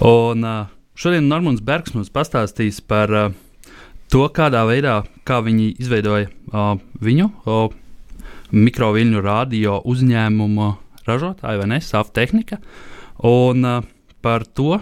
[0.00, 3.32] Un uh, šodien Normons Bergs mums pastāstīs par uh,
[4.08, 7.66] to, kādā veidā kā viņi izveidoja uh, viņu uh,
[8.50, 10.70] mikroviļņu radio uzņēmumu
[11.04, 12.58] ražotāju, vai ne, SAF tehnika,
[13.28, 13.84] un uh,
[14.24, 14.80] par to,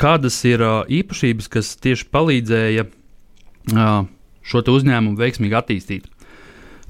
[0.00, 4.08] kādas ir uh, īpašības, kas tieši palīdzēja uh,
[4.42, 6.08] šo uzņēmumu veiksmīgi attīstīt.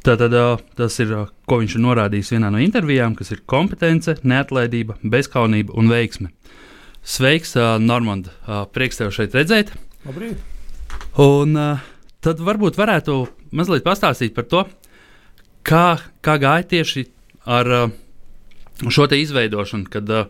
[0.06, 4.16] Tātad uh, tas ir, uh, ko viņš ir norādījis vienā no intervijām, kas ir kompetence,
[4.22, 6.32] neatlaidība, bezkaunība un veiksme.
[7.02, 8.30] Sveiks, Normand!
[8.74, 9.72] Prieks tev šeit redzēt!
[10.06, 10.38] Labrīt!
[11.20, 11.56] Un
[12.22, 13.16] tad varbūt varētu
[13.50, 14.62] mazliet pastāstīt par to,
[15.66, 17.04] kā, kā gāja tieši
[17.50, 17.70] ar
[18.88, 20.26] šo izveidošanu, kad uh,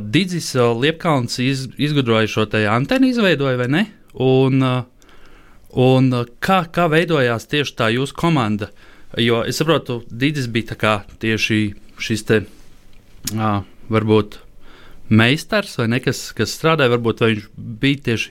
[0.00, 3.84] Digis Liepkalns iz, izgudroja šo antenu, izveidoja vai ne?
[4.14, 4.82] Un, uh,
[5.70, 8.70] un kā, kā veidojās tieši tā jūsu komanda?
[9.18, 10.74] Jo es saprotu, Digis bija
[11.22, 14.43] tieši šis te uh, varbūt
[15.08, 18.30] meistars vai ne, kas, kas strādāja, varbūt viņš bija tieši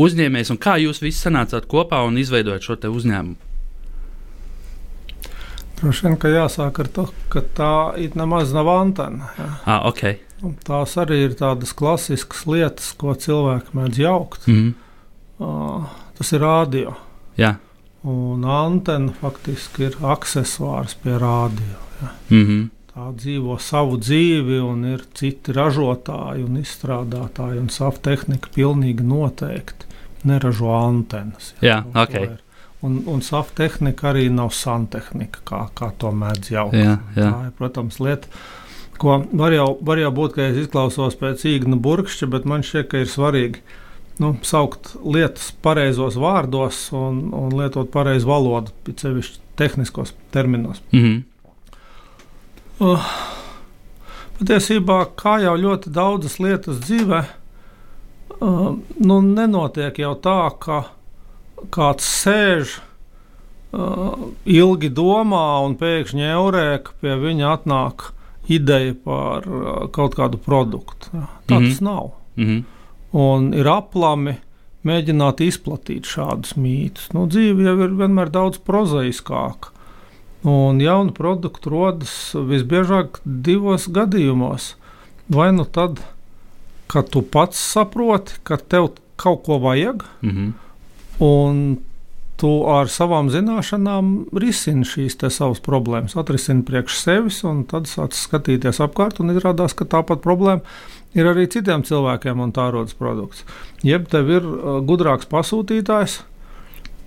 [0.00, 3.38] uzņēmējs, un kā jūs visi sanācāt kopā un izveidojat šo uzņēmumu?
[5.80, 9.30] Droši vien, ka jāsāk ar to, ka tā ir nemaz nav antena.
[9.38, 9.48] Ja.
[9.64, 10.18] Ah, okay.
[10.44, 14.44] Un tās arī ir tādas klasiskas lietas, ko cilvēki mēdz jaukt.
[14.48, 14.74] Mm -hmm.
[15.40, 16.94] uh, tas ir rādio.
[17.36, 17.54] Jā.
[18.04, 21.80] Un antena faktiski ir accessors pie rādio.
[22.02, 22.08] Ja.
[22.30, 22.68] Mm -hmm
[23.16, 29.88] dzīvo savu dzīvi, un ir citi ražotāji un izstrādātāji, un SAF tehnika pilnīgi noteikti
[30.28, 31.54] neražo antenas.
[31.60, 32.30] Jā, jā okay.
[32.86, 36.78] Un, un SAF tehnika arī nav santehnika, kā, kā to mēdz jaukt.
[36.78, 37.28] Jā, jā.
[37.28, 38.30] Tā ir, protams, lieta.
[39.00, 42.88] Ko var jau, var jau būt, ka es izklausos pēc īgna burkšķa, bet man šķiet,
[42.88, 43.62] ka ir svarīgi
[44.20, 50.82] nu, saukt lietas pareizos vārdos un, un lietot pareizu valodu, sevišķi tehniskos terminos.
[50.92, 51.22] Mm -hmm.
[52.80, 53.02] Uh,
[54.38, 57.18] patiesībā, kā jau ļoti daudzas lietas dzīvē,
[58.40, 58.70] uh,
[59.04, 60.78] nu, nenotiek jau tā, ka
[61.76, 62.78] kāds sēž,
[63.76, 64.16] uh,
[64.48, 68.10] ilgi domā un pēkšņi eurēka pie viņa atnāk
[68.48, 71.12] ideja par uh, kaut kādu produktu.
[71.12, 71.68] Tā mm -hmm.
[71.68, 72.10] tas nav.
[72.36, 72.64] Mm -hmm.
[73.12, 74.38] Un ir aplami
[74.84, 77.12] mēģināt izplatīt šādus mītus.
[77.12, 79.68] Nu, dzīve jau ir vienmēr daudz prozaiskāka.
[80.42, 84.74] Un jaunu produktu rodas visbiežāk divos gadījumos.
[85.28, 86.00] Vai nu tad,
[86.90, 90.52] kad tu pats saproti, ka tev kaut ko vajag, mm -hmm.
[91.18, 91.78] un
[92.40, 98.80] tu ar savām zināšanām risini šīs savas problēmas, atrisini priekš sevis, un tad sāc skatīties
[98.80, 100.60] apkārt, un izrādās, ka tāpat problēma
[101.14, 103.44] ir arī citiem cilvēkiem, un tā rodas produkts.
[103.82, 106.20] Jeb tev ir uh, gudrāks pasūtītājs,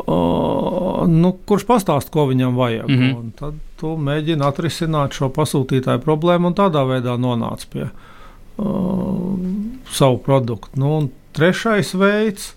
[0.03, 2.89] Uh, nu, kurš pastāsta, ko viņam vajag.
[2.89, 3.19] Mm -hmm.
[3.19, 9.37] Un tad tu mēģini atrisināt šo pasūtītāju problēmu un tādā veidā nonāc pie uh,
[9.91, 10.79] savu produktu.
[10.79, 12.55] Nu, trešais veids,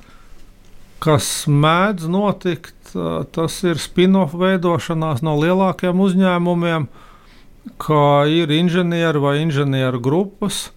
[0.99, 6.89] kas mēdz notikt, uh, tas ir spin-off veidošanās no lielākiem uzņēmumiem,
[7.79, 10.73] kā ir inženieri vai inženieru grupas,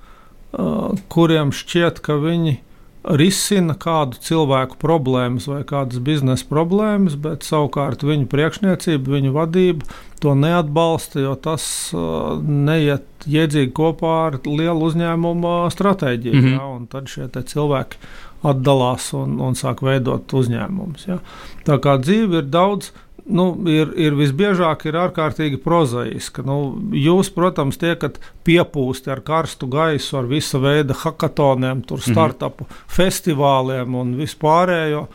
[0.51, 2.68] uh, kuriem šķiet, ka viņi ir
[3.03, 9.87] risina kādu cilvēku problēmas vai kādas biznesa problēmas, bet savukārt viņu priekšniecība, viņu vadība
[10.19, 11.63] to neatbalsta, jo tas
[11.95, 16.35] uh, neiet jēdzīgi kopā ar lielu uzņēmumu stratēģiju.
[16.35, 16.57] Mm -hmm.
[16.57, 18.01] ja, tad šie cilvēki
[18.43, 21.07] atdalās un, un sāk veidot uzņēmumus.
[21.07, 21.19] Ja.
[21.67, 22.91] Tā kā dzīve ir daudz
[23.29, 26.43] nu, ir, ir visbiežāk ir ārkārtīgi prozaiska.
[26.47, 26.59] Nu,
[26.95, 32.03] jūs, protams, tiekat piepūsti ar karstu gaisu, ar visa veida hackathoniem, mhm.
[32.09, 32.93] startupu mm -hmm.
[32.97, 35.07] festivāliem un vispārējo.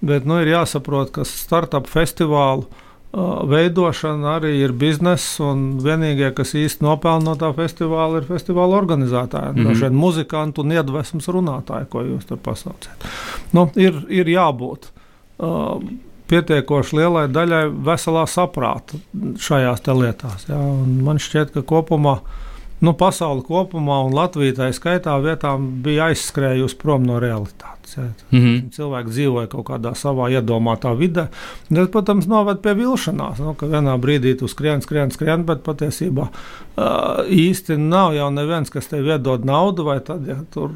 [0.00, 6.54] Bet nu, ir jāsaprot, ka startup festivālu uh, veidošana arī ir bizness, un vienīgie, kas
[6.54, 9.52] īsti nopelna no tā festivāla, ir festivāla organizētāji.
[9.52, 9.68] Mm -hmm.
[9.68, 13.06] Dažādi muzikanti un iedvesmas runātāji, ko jūs tur pasaucat.
[13.52, 14.90] Nu, ir, ir jābūt.
[15.38, 15.82] Uh,
[16.30, 19.00] pietiekoši lielai daļai veselā saprāta
[19.40, 20.46] šajās lietās.
[20.48, 20.60] Ja?
[20.60, 22.20] Un man šķiet, ka kopumā
[22.80, 27.96] nu, pasaule kopumā un Latvija tā skaitā vietām bija aizskrējusi prom no realitātes.
[27.96, 28.06] Ja.
[28.30, 28.70] Mm -hmm.
[28.76, 31.26] Cilvēki dzīvoja kaut kādā savā iedomātā vidē.
[31.74, 36.28] Tas, protams, noved pie vilšanās, nu, ka vienā brīdī tu skrien, skrien, skrien, bet patiesībā
[36.28, 40.70] uh, īsti nav jau neviens, kas tev iedod naudu, vai tad, ja tur,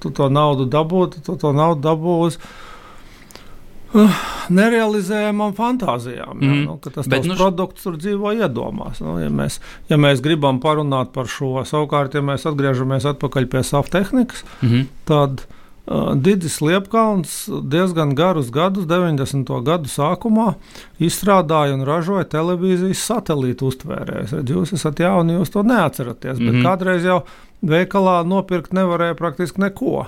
[0.00, 2.38] tu to naudu dabūtu, tu to naudu dabūsi
[3.94, 4.14] Uh,
[4.50, 6.40] nerealizējamām fantāzijām.
[6.42, 6.62] Jā, mm.
[6.66, 8.98] nu, tas Bet, nu, produkts tur dzīvo iedomās.
[9.04, 9.60] Nu, ja, mēs,
[9.90, 13.06] ja mēs gribam parunāt par šo, savukārt, ja mēs atgriežamies
[13.52, 14.88] pie savas tehnikas, mm -hmm.
[15.06, 15.44] tad
[15.86, 19.62] uh, Digis Liepkalns diezgan garus gadus, 90.
[19.62, 20.54] gadu sākumā,
[20.98, 24.34] izstrādāja un ražoja televīzijas satelītu uztvērējus.
[24.42, 26.50] Jūs esat jauni, jūs to neatceraties, mm -hmm.
[26.50, 26.66] bet mhm.
[26.66, 27.22] kādreiz jau
[27.62, 30.06] veikalā nopirkt nevarēja praktiski neko.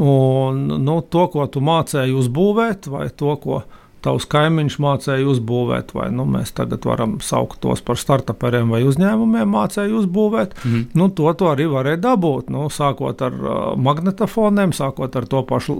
[0.00, 3.62] Un, nu, to, ko tu mācēji uzbūvēt, vai to, ko
[4.02, 9.52] tavs kaimiņš mācīja uzbūvēt, vai nu, mēs tagad varam saukt tos par startuperiem vai uzņēmumiem,
[9.52, 10.86] mācīja uzbūvēt, mm -hmm.
[10.98, 12.50] nu, to, to arī varēja dabūt.
[12.50, 15.78] Nu, sākot ar uh, magnetofoniem, sākot ar to pašu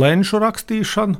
[0.00, 1.16] lenšu rakstīšanu,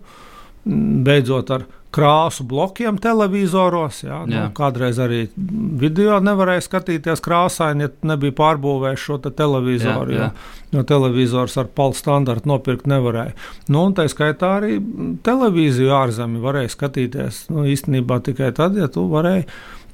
[1.05, 4.03] beidzot ar krāsu blokiem televizoros.
[4.05, 4.43] Jā, nu, jā.
[4.49, 10.13] Nu, kādreiz arī video nevarēja skatīties krāsaini, ja nebija pārbūvējis šo te televizoru.
[10.13, 10.57] Jā, jā.
[10.77, 13.33] Jo televizors ar palu standartu nopirkt nevarēja.
[13.73, 14.77] Nu, tā skaitā arī
[15.25, 17.47] televīziju ārzemē varēja skatīties.
[17.55, 19.47] Nu, īstenībā tikai tad, ja tu varēji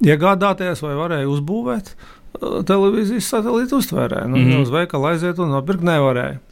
[0.03, 4.25] iegādāties vai varēji uzbūvēt uh, televīzijas satelītu uztvērē.
[4.27, 4.67] Nu, mm -hmm.
[4.67, 6.43] Uz veikalu aiziet un nopirkt nevarēja.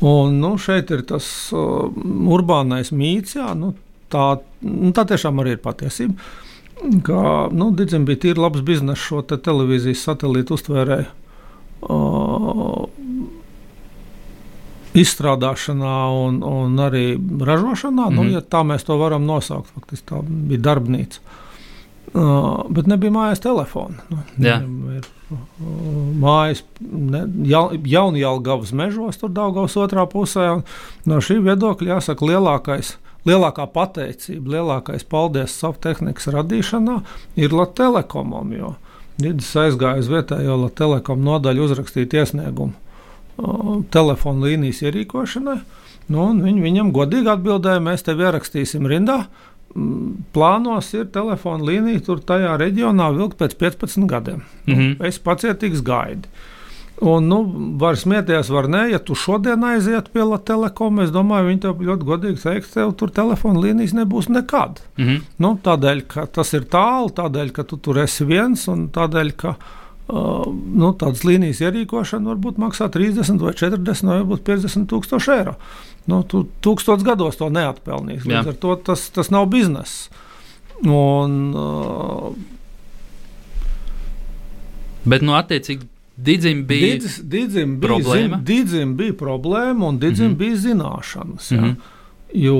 [0.00, 1.26] Un, nu, šeit ir tas
[1.56, 1.88] uh,
[2.36, 3.72] urbānais mīts, jā, nu,
[4.12, 4.26] tā,
[4.66, 6.14] nu, tā tiešām arī ir patiesība.
[7.06, 7.20] Ka,
[7.56, 11.08] nu, Digim bija tīri labs bizness šo te televīzijas satelītu uztvērēju.
[11.86, 12.84] Uh,
[14.96, 18.16] izstrādāšanā un, un arī ražošanā, mm -hmm.
[18.16, 18.32] nu, mhm.
[18.32, 19.72] ja tā mēs to varam nosaukt.
[19.74, 21.20] Faktiski tā bija darbnīca.
[22.14, 23.96] Uh, bet nebija mājās telefona.
[24.36, 25.38] Nu, ir, uh,
[26.20, 26.62] mājas
[27.44, 30.62] ja, jaunjēlgavas mežos, tur Daugavas otrā pusē.
[31.04, 37.00] No šī viedokļa jāsaka lielākais lielākā pateicība, lielākais paldies savu tehnikas radīšanā
[37.36, 38.52] ir Latvijas telekomam.
[39.16, 45.58] Digis aizgāja uz vietējo Latvijas telekomu nodaļu uzrakstīt iesniegumu uh, telefonu līnijas ierīkošanai.
[46.12, 49.24] Nu, viņi viņam godīgi atbildēja, mēs tevi ierakstīsim rindā.
[50.32, 54.44] Plānos ir telefona līnija tur tajā reģionā vilkt pēc 15 gadiem.
[54.66, 55.06] Mm -hmm.
[55.06, 56.28] es pacietīgs gaidu.
[57.00, 57.42] Un, nu,
[57.76, 61.80] var smieties, var nē, ja tu šodien aizietu pie Latvijas telekom, es domāju, viņi tev
[61.84, 64.80] ļoti godīgi teiks, tev tur telefona līnijas nebūs nekad.
[64.96, 65.24] Mm -hmm.
[65.44, 69.56] nu, tādēļ, ka tas ir tālu, tādēļ, ka tu tur esi viens un tādēļ, ka
[69.56, 70.46] uh,
[70.82, 75.54] nu, tādas līnijas ierīkošana varbūt maksā 30 vai 40 vai 50 tūkstoši eiro.
[76.06, 78.24] Nu, tu tūkstots gados to neatpelnīs.
[78.24, 80.08] Līdz ar to tas, tas nav bizness.
[80.84, 82.32] Un, uh,
[85.06, 88.36] Bet, nu, attiecīgi, Digim bija, Didzis, didzim bija problēma.
[88.36, 90.36] Zin, didzim bija problēma un Digim mm -hmm.
[90.36, 91.52] bija zināšanas.
[91.52, 91.60] Ja?
[91.60, 91.76] Mm -hmm.
[92.32, 92.56] Jo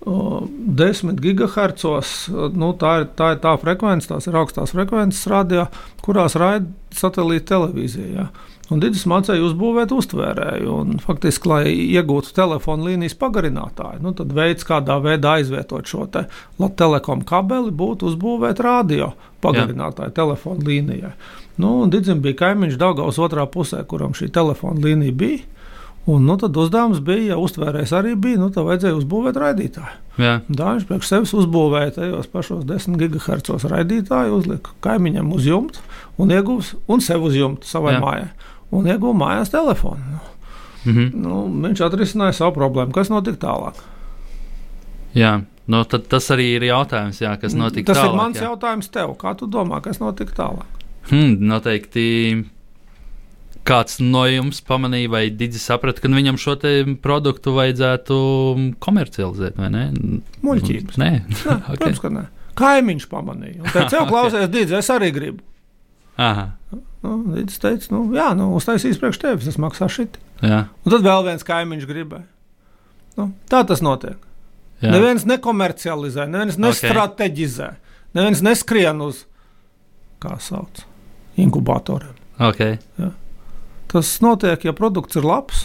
[0.00, 5.66] uh, 10 gigahertzos nu, tā, ir, tā ir tā frekvence, tās ir augstās frekvences radio,
[6.00, 8.14] kurās raida satelīta televīzija.
[8.14, 8.28] Ja?
[8.68, 10.72] Un Digis mācīja uzbūvēt uztvērēju.
[10.72, 16.26] Un, faktiski, lai iegūtu telefona līnijas pagarinātāju, nu, tad veids, kādā veidā aizvietot šo te
[16.76, 21.14] telekomu kabeli, būtu uzbūvēt radio pagarinātāju telefona līnijai.
[21.58, 25.46] Nu, Digim bija kaimiņš Daugavas otrā pusē, kuram šī telefona līnija bija.
[26.08, 29.96] Un, nu, tad uzdevums bija, ja uztvērējs arī bija, nu, tad vajadzēja uzbūvēt raidītāju.
[30.16, 30.38] Jā.
[30.46, 35.84] Tā viņš priekš sevis uzbūvēja tajos pašos 10 gigahertzos raidītāju, uzlika kaimiņam uz jumta
[36.16, 38.00] un ieguva un sev uz jumta savai Jā.
[38.06, 38.30] mājai.
[38.74, 40.00] Un ieguva mājās telefonu.
[40.12, 41.14] Nu, mm -hmm.
[41.14, 42.92] nu, viņš atrisināja savu problēmu.
[42.92, 43.80] Kas notika tālāk?
[45.14, 45.40] Jā.
[45.68, 48.06] Nu, tas arī ir jautājums, jā, kas notika tas tālāk.
[48.06, 48.42] Tas ir mans jā.
[48.42, 49.10] jautājums tev.
[49.20, 50.66] Kā tu domā, kas notika tālāk?
[51.10, 52.44] Hmm, noteikti
[53.68, 56.56] kāds no jums pamanīja, vai Digis saprata, ka viņam šo
[57.04, 58.16] produktu vajadzētu
[58.84, 59.84] komercializēt, vai ne?
[60.46, 61.00] Muļķības.
[61.00, 61.76] Nē, nē okay.
[61.76, 62.24] protams, ka nē.
[62.58, 63.62] Kaimiņš pamanīja.
[63.68, 65.44] Teica, jau klausies, Digis, es arī gribu.
[66.18, 66.48] Aha.
[67.04, 70.18] Nu, Digis teica, nu, jā, nu, uztaisīs priekš tevis, tas maksā šit.
[70.42, 70.64] Jā.
[70.82, 72.26] Un tad vēl viens kaimiņš gribēja.
[73.18, 74.18] Nu, tā tas notiek.
[74.82, 74.92] Jā.
[74.94, 78.10] Neviens nekomercializē, neviens nestrateģizē, okay.
[78.18, 79.24] neviens neskrien uz,
[80.22, 80.84] kā sauc,
[81.38, 82.14] inkubatoriem.
[82.50, 82.78] Okay.
[82.98, 83.10] Ja?
[83.90, 85.64] Tas notiek, ja produkts ir labs,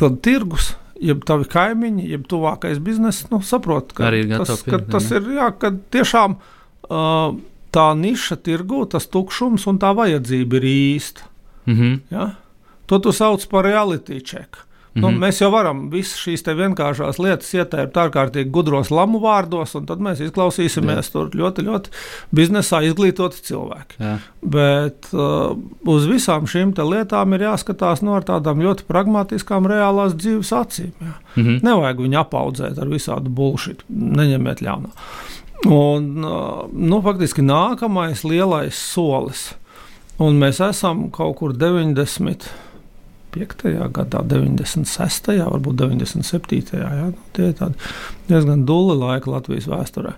[0.00, 4.10] tad tirgus, jeb tavi kaimiņi, jeb tuvākais bizness, nu, saprot, ka,
[4.42, 7.36] tas, ka tas ir jā, ka tiešām uh,
[7.74, 11.30] tā niša tirgu, tas tukšums un tā vajadzība ir īsta.
[11.66, 12.00] Mm -hmm.
[12.10, 12.30] ja?
[12.86, 14.56] To tu sauc par reality check.
[14.94, 15.10] Mm -hmm.
[15.10, 19.98] nu, mēs jau varam visas šīs vienkāršās lietas ieteikt ārkārtīgi gudros lamu vārdos, un tad
[19.98, 21.12] mēs izklausīsimies Jā.
[21.12, 21.90] tur ļoti, ļoti
[22.34, 23.94] biznesā izglītoti cilvēki.
[23.98, 24.18] Jā.
[24.42, 30.92] Bet uh, uz visām šīm lietām ir jāskatās no tādām ļoti pragmatiskām, reālās dzīves acīm.
[31.00, 31.62] Mm -hmm.
[31.62, 34.88] Nevajag viņu apaudzēt ar visādu bullshit, neņemiet ļaunā.
[35.64, 39.54] Un, nu, faktiski nākamais lielais solis,
[40.20, 42.50] un mēs esam kaut kur 90
[43.34, 45.32] gadā, 96.
[45.50, 46.76] varbūt 97.
[46.78, 47.72] Jā, nu, tie ir
[48.28, 50.14] diezgan dūli laika Latvijas vēsturē.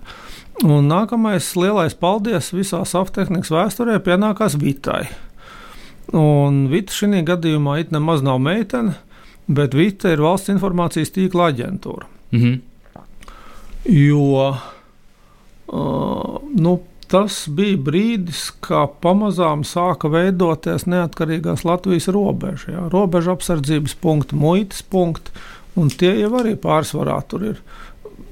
[0.65, 5.07] Un nākamais lielais paldies visā saftehnikas vēsturē pienākās Vitai.
[6.13, 8.95] Un Vita šī gadījumā it nemaz nav meitene,
[9.47, 12.07] bet Vita ir valsts informācijas tīkla aģentūra.
[12.31, 12.61] Mm -hmm.
[13.87, 14.57] Jo
[15.67, 16.77] uh, nu,
[17.11, 22.71] tas bija brīdis, kad pamazām sāka veidoties neatkarīgās Latvijas robeža.
[22.73, 22.85] Jā.
[22.93, 25.31] Robeža apsardzības punkti, muitas punkti,
[25.79, 27.61] un tie jau arī pārsvarā tur ir.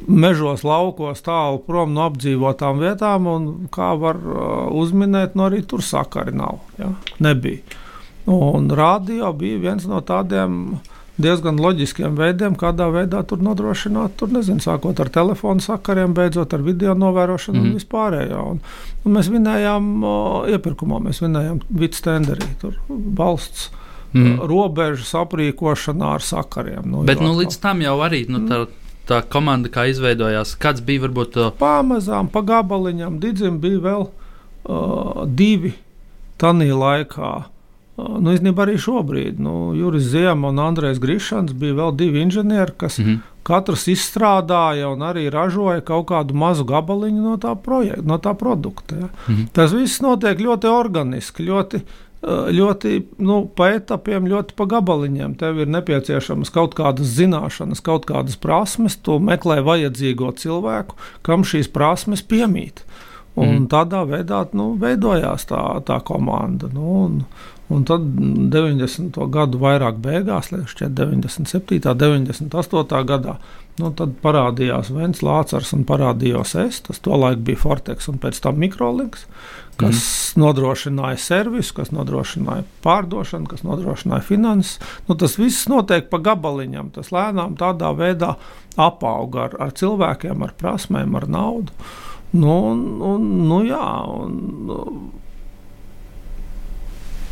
[0.06, 4.44] Mežos, laukos, tālu prom no apdzīvotām vietām, un kā var uh,
[4.76, 6.60] uzminēt, no arī tur sakari nav.
[6.78, 6.92] Jā.
[7.26, 7.82] Nebija.
[8.30, 14.34] Un radio bija viens no tādiem uh, diezgan loģiskiem veidiem, kādā veidā tur nodrošināt, tur
[14.36, 17.80] nezinu, sākot ar telefonu sakariem, beidzot ar video novērošanu mm un mhm.
[17.80, 18.44] vispārējo.
[18.52, 18.62] Un,
[19.06, 20.16] un mēs vinējām o,
[20.52, 23.72] iepirkumā, mēs vinējām vidas tenderī, tur valsts.
[24.16, 24.38] Mm.
[24.48, 26.86] Robežas aprīkošanā ar sakariem.
[26.88, 28.62] Nu, Bet nu, līdz tam jau arī nu, tā,
[29.10, 31.36] tā komanda, kā izveidojās, kāds bija varbūt.
[31.42, 31.50] Uh...
[31.60, 35.74] Pamazām, pa gabaliņam, Digim bija vēl uh, divi
[36.40, 37.34] tanī laikā
[37.96, 42.98] Nu, Īstenībā arī šobrīd nu, Juris Ziema un Andrēs Grišans bija vēl divi inženieri, kas
[43.00, 43.20] mm -hmm.
[43.48, 48.96] katrs izstrādāja un arī ražoja kaut kādu mazu gabaliņu no tā, projekta, no tā produkta.
[48.96, 49.08] Ja.
[49.28, 49.48] Mm -hmm.
[49.54, 51.82] Tas viss notiek ļoti organiski, ļoti,
[52.52, 55.36] ļoti nu, pa etapiem, ļoti pa gabaliņiem.
[55.36, 61.72] Tev ir nepieciešamas kaut kādas zināšanas, kaut kādas prasmes, tu meklē vajadzīgo cilvēku, kam šīs
[61.72, 62.84] prasmes piemīt.
[63.36, 63.68] Un mm.
[63.68, 66.70] tādā veidā nu, veidojās tā, tā komanda.
[66.74, 67.24] Nu, un,
[67.74, 68.04] Un tad
[68.54, 69.16] 90.
[69.34, 71.80] gadu vairāk beigās, šķiet, 97.
[71.82, 73.00] un 98.
[73.10, 73.40] gadā,
[73.82, 76.84] nu, tad parādījās Vents Lācars un parādījos es.
[76.86, 79.26] Tas tolaik bija Fortex un pēc tam Mikrolinks,
[79.82, 80.44] kas mm.
[80.44, 84.78] nodrošināja servisu, kas nodrošināja pārdošanu, kas nodrošināja finanses.
[85.10, 86.94] Nu, tas viss notiek pa gabaliņam.
[86.94, 88.36] Tas lēnām tādā veidā
[88.78, 91.74] apauga ar, ar cilvēkiem, ar prasmēm, ar naudu.
[92.36, 94.36] Nu, un, un, nu, jā, un,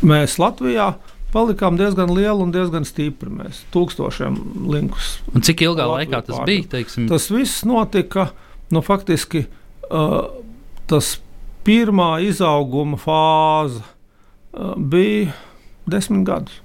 [0.04, 0.94] mēs Latvijā
[1.34, 3.32] palikām diezgan lieli un diezgan stipri.
[3.32, 4.38] Mēs tūkstošiem
[4.70, 5.18] linkus.
[5.34, 6.50] Un cik ilgā Latviju laikā tas pārdod.
[6.52, 6.70] bija?
[6.76, 7.08] Teiksim?
[7.10, 8.28] Tas viss notika
[8.74, 9.44] nu, faktiski
[9.90, 10.20] uh,
[10.90, 11.16] tas
[11.66, 15.34] pirmā izauguma fāze uh, bija
[15.90, 16.60] desmit gadus.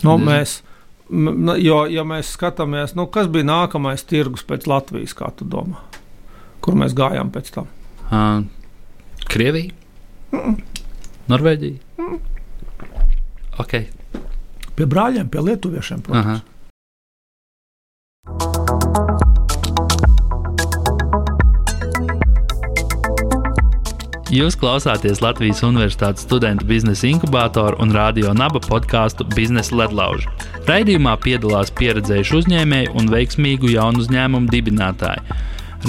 [0.00, 0.26] Nu, Desmit.
[0.30, 0.54] mēs,
[1.12, 5.82] m, jo, ja mēs skatāmies, nu, kas bija nākamais tirgus pēc Latvijas, kā tu domā,
[6.64, 7.68] kur mēs gājām pēc tam?
[8.08, 8.46] Uh,
[9.28, 9.76] Krievija?
[10.32, 10.79] Mm -mm.
[11.30, 11.78] Norvēģija?
[12.00, 12.20] Mm.
[13.62, 13.86] Okay.
[14.74, 16.02] Pie brāļiem, pie lietuviešiem.
[16.06, 16.26] Protams.
[16.26, 16.40] Aha.
[24.30, 30.30] Jūs klausāties Latvijas Universitātes studentu biznesa inkubātoru un radio naba podkāstu Biznesa ledlauži.
[30.70, 35.38] Raidījumā piedalās pieredzējuši uzņēmēji un veiksmīgu jaunu uzņēmumu dibinātāji.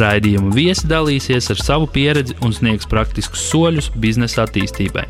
[0.02, 5.06] Raidījuma viesi dalīsies ar savu pieredzi un sniegs praktiskus soļus biznesa attīstībai.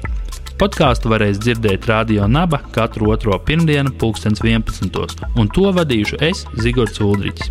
[0.62, 5.24] Podkāstu varēs dzirdēt Radio Naba katru otro pirmdienu, 2011.
[5.42, 7.48] un to vadīšu es, Zigorts Ulrichs.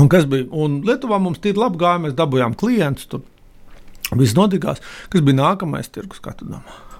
[0.00, 0.46] Un kas bija?
[0.56, 3.12] Un Lietuvā mums tīri labi gāja, mēs dabūjām klientus.
[3.12, 4.80] Tur viss notikās.
[5.12, 6.91] Kas bija nākamais tirgus, kā tu domā?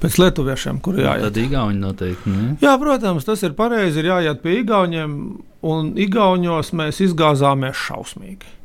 [0.00, 1.26] Pēc lietuviešiem, kuriem jāiet.
[1.26, 2.32] Tad Igauni noteikti.
[2.32, 2.54] Ne?
[2.62, 4.00] Jā, protams, tas ir pareizi.
[4.00, 5.18] Ir jāiet pie Igauniem,
[5.66, 8.56] un Igauņos mēs izgāzāmies šausmīgi.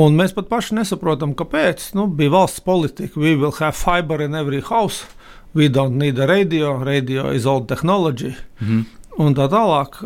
[0.00, 1.90] Un mēs pat paši nesaprotam, kāpēc.
[1.96, 5.08] Nu, bija valsts politika, we will have fiber in every house.
[5.56, 8.36] We don't need a radio, radio is old technology.
[8.60, 8.84] Mm -hmm.
[9.18, 9.96] Un tā tālāk,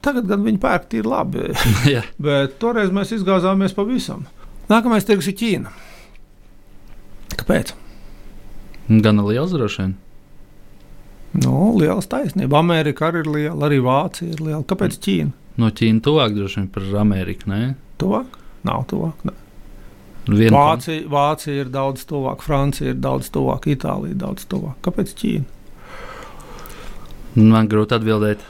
[0.00, 1.38] tagad gan viņi pērk tīri labi.
[2.26, 4.24] Bet toreiz mēs izgāzāmies pavisam.
[4.68, 5.68] Nākamais tirgus ir Ķīna.
[7.36, 7.87] Kāpēc?
[8.88, 9.96] Gan liels droši vien.
[11.38, 12.62] Nu, liela taisnība.
[12.62, 14.62] Amerika arī ir liela, arī Vācija ir liela.
[14.68, 15.34] Kāpēc Ķīna?
[15.60, 17.50] No Ķīnas tuvāk droši vien par Ameriku.
[17.52, 17.74] Ne?
[18.00, 18.38] Tuvāk?
[18.66, 19.20] Nav tuvāk.
[19.28, 19.36] Ne.
[20.28, 24.76] Vien Vācija, Vācija ir daudz tuvāk, Francija ir daudz tuvāk, Itālija ir daudz tuvāk.
[24.84, 25.54] Kāpēc Ķīna?
[27.38, 28.42] Man grūti atbildēt.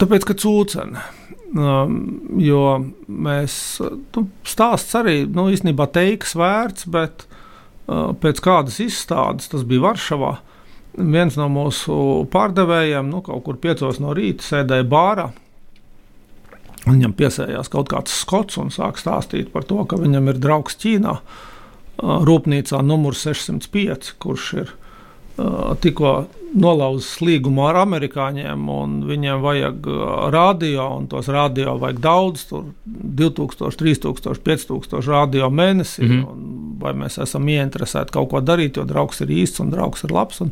[0.00, 1.04] Tāpēc, ka cūcena.
[1.54, 1.98] Um,
[2.42, 2.62] jo
[3.06, 7.28] mēs nu, stāsts arī nu, īstenībā teiks vērts, bet
[7.86, 10.34] pēc kādas izstādes tas bija Varšavā.
[10.94, 11.94] Viens no mūsu
[12.30, 15.30] pārdevējiem, nu, kaut kur piecos no rīta sēdēja bārā.
[16.84, 21.14] Viņam piesējās kaut kāds skots un sāk stāstīt par to, ka viņam ir draugs Ķīnā,
[21.16, 21.50] uh,
[22.02, 24.72] rūpnīcā numur 605, kurš ir
[25.80, 26.14] tikko
[26.54, 29.88] nolauzis līgumu ar amerikāņiem, un viņiem vajag
[30.30, 36.06] radio, un tos radio vajag daudz, tur 2000, 3000, 5000 radio mēnesī.
[36.06, 36.50] Mm -hmm.
[36.84, 40.40] Vai mēs esam ieinteresēti kaut ko darīt, jo draugs ir īsts un draugs ir labs.
[40.40, 40.50] Un,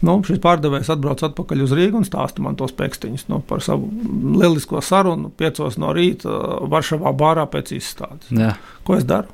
[0.00, 3.90] nu, šis pārdevējs atbrauc atpakaļ uz Rīgu un stāsta man tos pēkstiņus nu, par savu
[4.40, 5.30] lielisko sarunu.
[5.30, 6.28] Piecos no rīta
[6.68, 8.30] Varšavā bārā pēc izstādes.
[8.30, 8.54] Jā.
[8.84, 9.28] Ko es daru?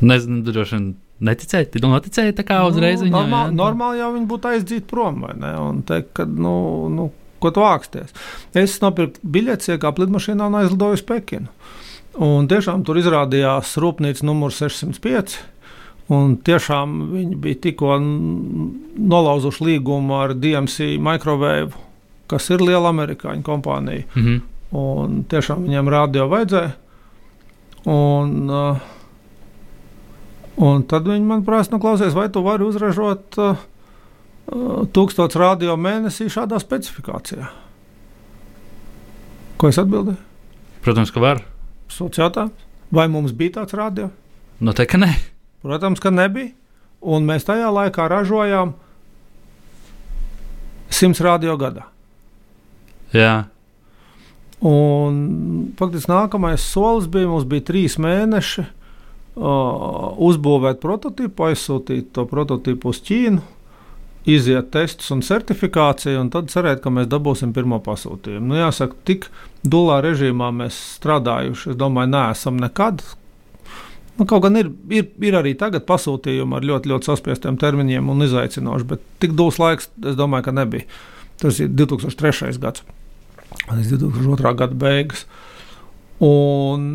[0.00, 0.94] Nezinu, droši vien
[1.24, 3.14] Neticēji, tu noticēji tā kā uzreiz nu, viņam?
[3.16, 5.52] Normāli, jā, normāli jau viņi būtu aizdzīti prom, vai ne?
[5.64, 6.56] Un teikt, ka, nu,
[6.92, 7.08] nu,
[7.40, 8.12] ko tu āksties.
[8.56, 11.48] Es nopirku biļetes, iekāpu lidmašīnā un aizlidoju uz Pekinu.
[12.26, 15.38] Un tiešām tur izrādījās rūpnīca numur 605.
[16.12, 21.72] Un tiešām viņi bija tikko nolauzuši līgumu ar DMC Microwave,
[22.30, 24.04] kas ir liela amerikāņu kompānija.
[24.14, 24.44] Mm -hmm.
[24.76, 26.72] Un tiešām viņiem rādio vajadzēja.
[27.86, 28.78] Un, uh,
[30.56, 33.64] Un tad viņi man prasa, nu, klausies, vai tu vari uzražot uh,
[34.48, 37.50] uh tūkstoš radio mēnesī šādā specifikācijā?
[39.60, 40.20] Ko es atbildēju?
[40.84, 41.42] Protams, ka var.
[41.90, 42.64] Jautājums.
[42.94, 44.10] Vai mums bija tāds radio?
[44.62, 45.10] Noteikti, ka nē.
[45.66, 46.52] Protams, ka nebija.
[47.06, 48.72] Un mēs tajā laikā ražojām
[50.90, 51.84] 100 radio gadā.
[53.14, 53.46] Jā.
[54.64, 55.18] Un
[55.76, 58.64] faktiski nākamais solis bija, mums bija trīs mēneši
[59.36, 63.42] uzbūvēt prototipu, aizsūtīt to prototipu uz Ķīnu,
[64.26, 68.48] iziet testus un certifikāciju, un tad cerēt, ka mēs dabūsim pirmo pasūtījumu.
[68.48, 69.28] Nu, jāsaka, tik
[69.62, 73.04] dulā režīmā mēs strādājuši, es domāju, neesam nekad.
[74.16, 78.24] Nu, kaut gan ir, ir, ir arī tagad pasūtījumi ar ļoti, ļoti saspiestiem termiņiem un
[78.26, 80.88] izaicinoši, bet tik dūls laiks, es domāju, ka nebija.
[81.42, 82.56] Tas ir 2003.
[82.62, 82.86] gads,
[83.68, 84.54] līdz 2002.
[84.56, 85.26] gada beigas.
[86.24, 86.88] Un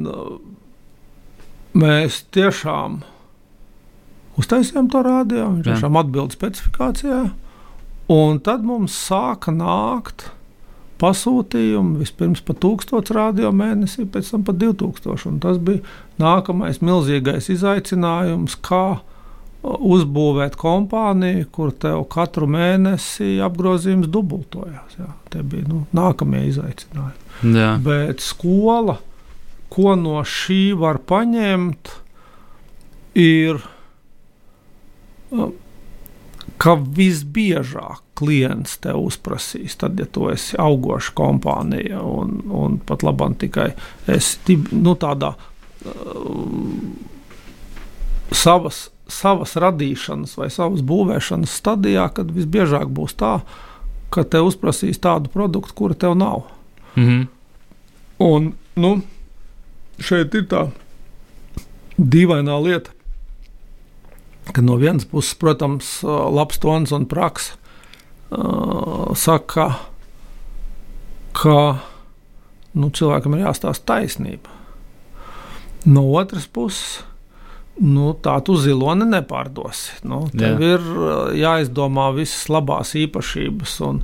[1.77, 3.01] mēs tiešām
[4.41, 7.23] uztaisījām to rādio, viņš tiešām atbild specifikācijā,
[8.11, 10.29] un tad mums sāka nākt
[11.01, 15.39] pasūtījumi vispirms par 1000 rādio mēnesī, pēc tam par 2000.
[15.41, 15.81] Tas bija
[16.21, 19.01] nākamais milzīgais izaicinājums, kā
[19.61, 24.97] uzbūvēt kompāniju, kur tev katru mēnesi apgrozījums dubultojās.
[24.97, 25.09] Jā.
[25.33, 27.53] Tie bija nu, nākamie izaicinājumi.
[27.57, 27.75] Jā.
[27.85, 28.97] Bet skola
[29.71, 31.91] ko no šī var paņemt,
[33.19, 33.61] ir,
[35.31, 35.51] uh,
[36.61, 43.39] ka visbiežāk klients te uzprasīs, tad, ja tu esi augoša kompānija un, un pat labāk
[43.41, 43.71] tikai
[44.11, 46.35] esi nu, tādā uh,
[48.31, 53.39] savas, savas radīšanas vai savas būvēšanas stadijā, kad visbiežāk būs tā,
[54.11, 56.43] ka te uzprasīs tādu produktu, kura tev nav.
[56.95, 57.27] Mm -hmm.
[58.19, 59.01] Un, nu,
[60.05, 60.65] šeit ir tā
[62.01, 62.93] dīvainā lieta,
[64.51, 67.51] ka no vienas puses, protams, labs tons un praks
[68.31, 69.67] uh, saka,
[71.37, 71.59] ka
[72.73, 74.51] nu, cilvēkam ir jāstāsta taisnība.
[75.85, 77.01] No otras puses,
[77.81, 80.01] nu, tā tu ziloni nepārdosi.
[80.05, 80.73] Nu, tev Jā.
[80.75, 84.03] ir jāizdomā visas labās īpašības un,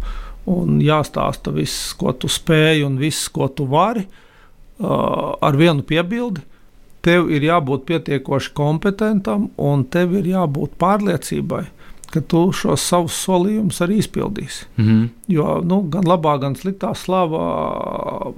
[0.49, 4.07] un jāstāsta viss, ko tu spēj un viss, ko tu vari.
[4.07, 4.23] Uh,
[4.79, 6.43] ar vienu piebildi.
[7.01, 11.63] Tev ir jābūt pietiekoši kompetentam, un tev ir jābūt pārliecībai,
[12.11, 14.65] ka tu šos savus solījumus arī izpildīsi.
[14.75, 15.09] Mm -hmm.
[15.27, 18.33] Jo nu, gan labā, gan sliktā slava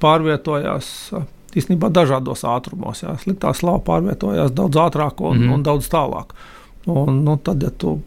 [0.00, 1.12] pārvietojās
[1.54, 3.02] īstenībā dažādos ātrumos.
[3.02, 3.16] Jā.
[3.22, 5.54] Sliktā slava pārvietojās daudz ātrāk un, mm -hmm.
[5.54, 6.34] un daudz tālāk.
[6.86, 8.00] Un, nu, tad, ja tu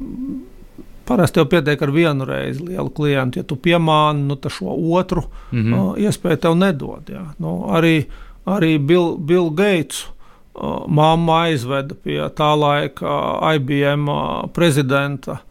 [1.08, 3.40] Parasti jau pietiek ar vienu reizi lielu klientu.
[3.40, 5.80] Ja tu piemāni, nu, tad šo otru mm -hmm.
[5.80, 7.10] uh, iespēju tev nedod.
[7.10, 7.26] Jā.
[7.40, 8.06] Nu, arī
[8.48, 13.18] arī Bill, Bill Gates uh, mamma aizveda pie tā laika
[13.56, 15.42] IBM uh, prezidenta.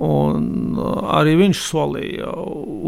[0.00, 2.30] Un uh, arī viņš solīja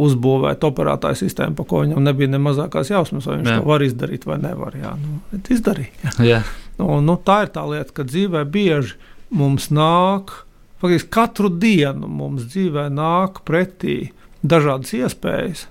[0.01, 3.59] uzbūvēt operētāju sistēmu, par ko viņam nebija ne mazākās jausmas, vai viņš jā.
[3.61, 4.79] to var izdarīt vai nevar.
[4.81, 6.15] Jā, nu, izdarīja.
[6.25, 6.41] Jā.
[6.79, 8.97] Nu, nu, tā ir tā lieta, ka dzīvē bieži
[9.29, 10.47] mums nāk uh,
[10.83, 14.11] faktiski katru dienu mums dzīvē nāk pretī
[14.43, 15.67] dažādas iespējas.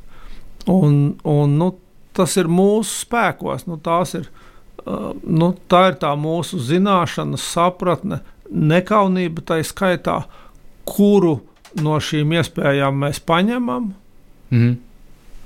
[0.71, 1.71] Un, un, nu,
[2.15, 3.65] tas ir mūsu spēkos.
[3.67, 3.79] Nu,
[4.17, 4.27] ir,
[4.85, 8.21] uh, nu, tā ir tā mūsu zināšana, sapratne,
[8.51, 10.21] nekaunība tā skaitā,
[10.87, 11.39] kuru
[11.81, 13.91] no šīm iespējām mēs paņemam
[14.51, 14.71] Mhm.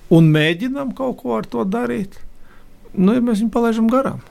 [0.09, 2.17] un mēģinām kaut ko ar to darīt,
[2.93, 4.23] nu, ja mēs viņu palaidām garām.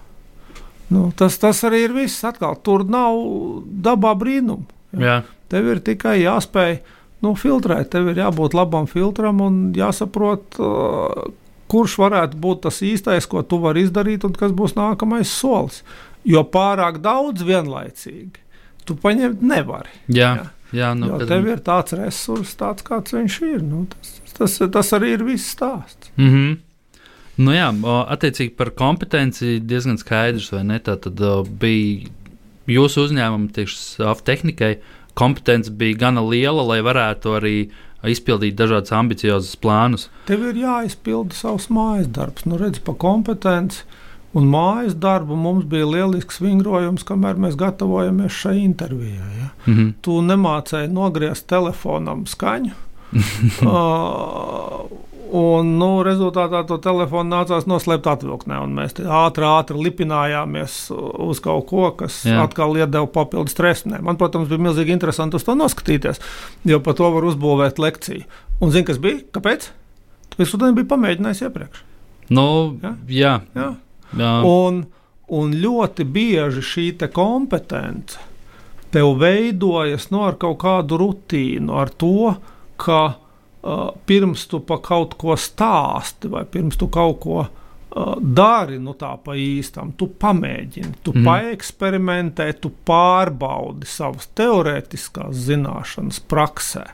[0.91, 2.25] Nu, tas, tas arī ir viss.
[2.27, 3.17] Atkal, tur nav
[3.87, 4.67] dabā brīnumu.
[5.03, 5.23] Jā.
[5.53, 6.79] Tev ir tikai jāspēj
[7.25, 11.29] nu, filtrēt, tev ir jābūt labam filtram un jāsaprot, uh,
[11.71, 15.83] kurš varētu būt tas īstais, ko tu vari izdarīt, un kas būs nākamais solis.
[16.25, 18.45] Jo pārāk daudz vienlaicīgi
[18.89, 19.93] tu paņemt nevari.
[20.09, 20.35] Jā.
[20.41, 20.51] Jā.
[20.75, 23.61] Jā, nu, Jo tev ir tāds resurs, tāds kāds viņš ir.
[23.63, 26.11] Nu, tas, tas, tas arī ir viss stāsts.
[26.19, 26.57] Mhm.
[27.45, 27.69] Nu jā,
[28.15, 30.79] attiecīgi par kompetenci diezgan skaidrs, vai ne?
[30.83, 31.19] Tā tad
[31.59, 32.11] bija
[32.71, 34.77] jūsu uzņēmuma, tieši tehnikai,
[35.19, 37.57] kompetence bija gana liela, lai varētu arī
[38.05, 40.09] izpildīt dažādus ambiciozus plānus.
[40.29, 42.45] Tev ir jāizpilda savs mājas darbs.
[42.49, 43.85] Nu, redz, pa kompetenci
[44.37, 49.31] un mājas darbu mums bija lielisks vingrojums, kamēr mēs gatavojamies šai intervijai.
[49.39, 49.51] Ja?
[49.67, 49.95] Mhm.
[50.05, 52.75] Tu nemācēji nogriezt telefonam skaņu.
[53.63, 54.87] uh,
[55.33, 58.59] un, nu, rezultātā to telefonu nācās noslēpt atvilknē.
[58.65, 62.43] un Mēs ātri, ātri lipinājāmies uz kaut ko, kas Jā.
[62.45, 63.89] Atkal iedeva papildu stresu.
[63.93, 66.21] Nē, Man, protams, bija milzīgi interesanti uz to noskatīties,
[66.69, 68.27] jo par to var uzbūvēt lekciju.
[68.61, 69.23] Un zini, kas bija?
[69.35, 69.71] Kāpēc?
[70.35, 71.83] Tāpēc, ka tu nebija pamēģinājis iepriekš.
[72.35, 72.47] Nu,
[72.83, 72.95] Jā.
[73.09, 73.71] jā, Jā.
[74.19, 74.31] jā.
[74.49, 74.85] Un,
[75.29, 78.19] un ļoti bieži šī te kompetence
[78.95, 82.37] tev veidojas no ar kaut kādu rutīnu, ar to,
[82.79, 83.17] ka
[84.07, 87.45] pirms tu pa kaut ko stāsti vai pirms tu kaut ko
[88.19, 91.27] dari, nu tā pa īstam, tu pamēģini, tu mm.
[91.29, 96.89] paeksperimentē, tu pārbaudi savas teorētiskās zināšanas praksē.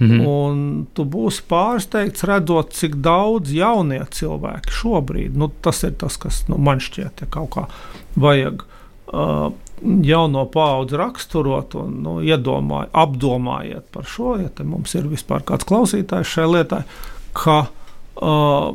[0.00, 0.22] Mhm.
[0.24, 0.64] Un
[0.96, 6.56] tu būsi pārsteigts, redzot, cik daudz jaunie cilvēki šobrīd, nu, tas ir tas, kas nu,
[6.60, 7.68] man šķiet, ja kaut kā
[8.16, 9.50] vajag uh,
[9.82, 16.32] jauno paudzi raksturot un nu, iedomāj, apdomājiet par šo, ja mums ir vispār kāds klausītājs
[16.32, 16.80] šai lietai,
[17.36, 18.72] ka uh,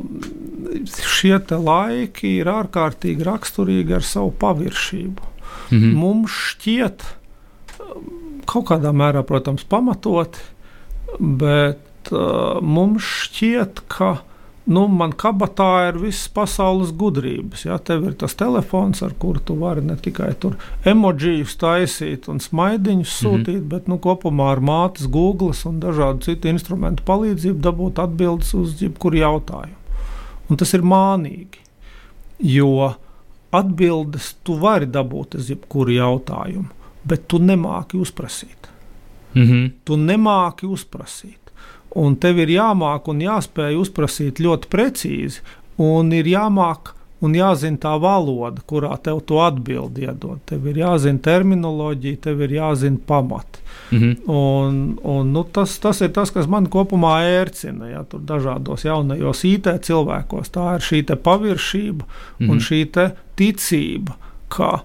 [1.16, 5.32] šie laiki ir ārkārtīgi raksturīgi ar savu paviršību
[5.72, 5.94] Mhm.
[5.96, 7.04] mums šķiet,
[7.80, 8.10] um,
[8.48, 10.42] kaut kādā mērā, protams, pamatoti,
[11.18, 14.18] bet uh, mums šķiet, ka
[14.66, 17.64] nu, man kabatā ir visas pasaules gudrības.
[17.66, 17.78] Ja?
[17.82, 20.56] Tev ir tas telefons, ar kuru tu vari ne tikai tur
[20.88, 23.68] emoģijas taisīt un smaidiņus sūtīt, mm -hmm.
[23.74, 29.16] bet nu, kopumā ar mātes, Google un dažādu citu instrumentu palīdzību dabūt atbildes uz jebkuru
[29.16, 29.78] jautājumu.
[30.50, 31.58] Un tas ir mānīgi,
[32.38, 32.94] jo
[33.52, 36.68] atbildes tu vari dabūt uz jebkuru jautājumu,
[37.04, 38.68] bet tu nemāki uzprasīt.
[39.34, 39.66] Mhm.
[39.84, 41.41] Tu nemāki uzprasīt.
[41.98, 45.42] Un tev ir jāmāk un jāspēj uzprasīt ļoti precīzi,
[45.82, 50.40] un ir jāmāk un jāzina tā valoda, kurā tev to atbildi iedod.
[50.48, 53.62] Tev ir jāzina terminoloģija, tev ir jāzina pamati.
[53.92, 54.14] Mhm.
[54.32, 57.92] Un, un, nu, tas, tas ir tas, kas man kopumā ērcina.
[57.92, 62.08] Ja, tur dažādos jaunajos IT cilvēkos tā ir šī paviršība mm
[62.40, 62.50] -hmm.
[62.50, 64.16] un šī te ticība,
[64.48, 64.82] ka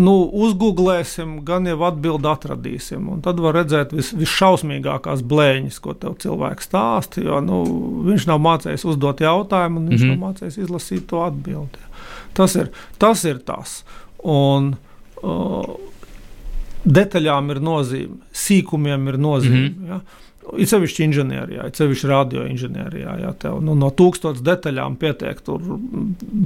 [0.00, 3.08] nu, uzgooglēsim, gan jau atbildi atradīsim.
[3.12, 7.20] Un tad var redzēt vis, visšausmīgākās blēņas, ko tev cilvēks stāsta.
[7.24, 7.58] Jo nu,
[8.08, 10.14] viņš nav mācījis uzdot jautājumu, un viņš mm Mhm.
[10.14, 10.20] -hmm.
[10.20, 11.78] nav mācījis izlasīt to atbildi.
[12.32, 13.24] Tas ir tas.
[13.24, 13.84] Ir tas.
[14.24, 14.76] Un,
[15.22, 15.64] uh,
[16.86, 19.68] detaļām ir nozīme, sīkumiem ir nozīme.
[19.68, 19.84] Mm Mhm.
[19.84, 19.88] -hmm.
[19.88, 20.00] ja?
[20.58, 23.16] Ir sevišķi inženierijā, ir sevišķi radioinženierijā.
[23.22, 25.62] Ja tev nu, no tūkstošiem detaļām pietiek tur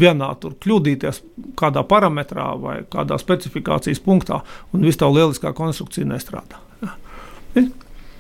[0.03, 1.23] vienā tur kļūdīties
[1.61, 6.61] kādā parametrā vai kādā specifikācijas punktā, un viss tā lieliskā konstrukcija nestrādā.
[6.83, 6.95] Ja?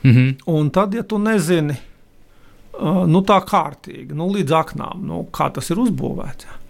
[0.04, 0.28] Mhm.
[0.52, 1.76] Un tad, ja tu nezini,
[2.76, 6.60] uh, nu, tā kārtīgi, nu, līdz aknām, nu, kā tas ir uzbūvēts, ja?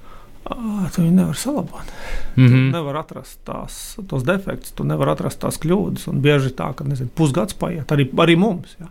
[0.51, 1.93] Uh, tu viņu nevari salabot.
[2.37, 2.49] Mhm.
[2.49, 3.79] Tu nevar atrast tās,
[4.09, 6.09] tos defektus, tu nevari atrast tās kļūdas.
[6.13, 8.77] Un bieži tā, ka nezinu, pusgads paiet arī, arī mums.
[8.81, 8.91] Ja.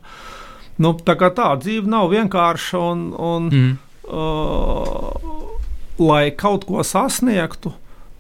[0.82, 3.78] Nu, tā kā tā dzīve nav vienkārša un, un Mhm.
[4.10, 5.12] uh,
[6.00, 7.72] lai kaut ko sasniegtu,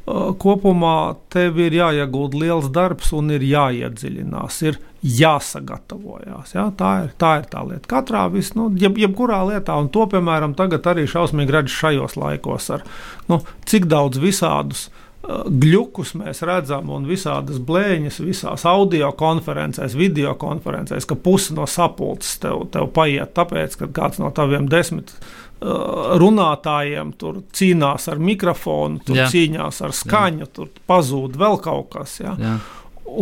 [0.05, 6.55] uh, kopumā tev ir jāiegūda liels darbs un ir jāiedziļinās, ir jāsagatavojas.
[6.55, 6.69] Ja?
[6.79, 7.89] Tā, ir, tā ir tā lieta.
[7.91, 12.69] Katrā vis, nu, jeb, jebkurā lietā, un to, piemēram, tagad arī šausmīgi redzu šajos laikos,
[12.77, 12.85] ar
[13.27, 14.87] nu, cik daudz visādus.
[14.87, 15.03] uh,
[15.47, 22.41] Gļukus mēs redzam, un visādas blēņas, visās audio konferencēs, video konferencēs, ka pusi no sapulces
[22.43, 28.99] tev, tev paiet, tāpēc, ka kāds no taviem desmit uh, runātājiem tur cīnās ar mikrofonu,
[29.07, 29.29] tur Jā.
[29.31, 32.17] cīnās ar skaņu, tur pazūd vēl kaut kas.
[32.19, 32.35] Ja?
[32.39, 32.57] Jā.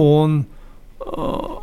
[0.01, 0.39] Un,
[1.05, 1.61] uh,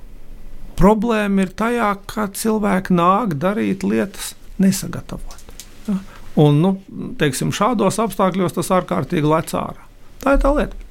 [0.78, 5.54] problēma ir tajā, ka cilvēki nāk darīt lietas nesagatavot.
[5.88, 5.98] Ja?
[6.38, 6.74] Un, nu,
[7.18, 9.88] teiksim, šādos apstākļos tas ārkārtīgi lec ārā.
[10.22, 10.84] Tā ir tā lieta.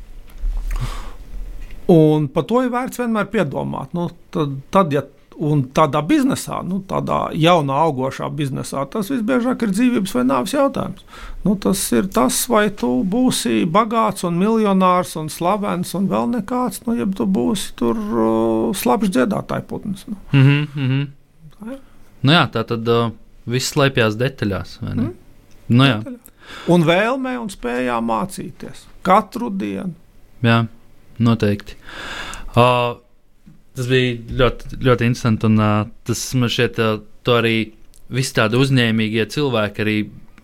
[1.91, 3.93] Un par to ir vērts vienmēr piedomāt.
[3.95, 5.05] Nu, tad, tad, ja
[5.37, 11.03] un tādā biznesā, nu, tādā jaunā, augošā biznesā, tas visbiežāk ir dzīvības vai nāves jautājums.
[11.45, 16.81] Nu, tas ir tas, vai tu būsi bagāts un miljonārs un slavens un vēl nekāds,
[16.87, 20.07] nu, ja tu būsi tur uh, slapjš dziedātāja putns.
[20.07, 20.17] Nu.
[20.31, 21.07] Mm -hmm, mm -hmm.
[21.57, 21.77] Tā,
[22.21, 23.11] nu jā, tā tad uh,
[23.45, 24.79] viss slēpjas detaļās.
[24.81, 25.13] Mm.
[25.67, 26.03] Nu, jā.
[26.67, 29.93] un vēlmē un spējā mācīties katru dienu.
[30.41, 30.65] Jā,
[31.17, 31.75] noteikti.
[32.55, 32.97] Uh,
[33.77, 35.49] Tas bija ļoti, ļoti interesanti.
[35.49, 37.57] Un, uh, tas man šķiet, uh, to arī
[38.13, 39.97] visi tādi uzņēmīgie cilvēki arī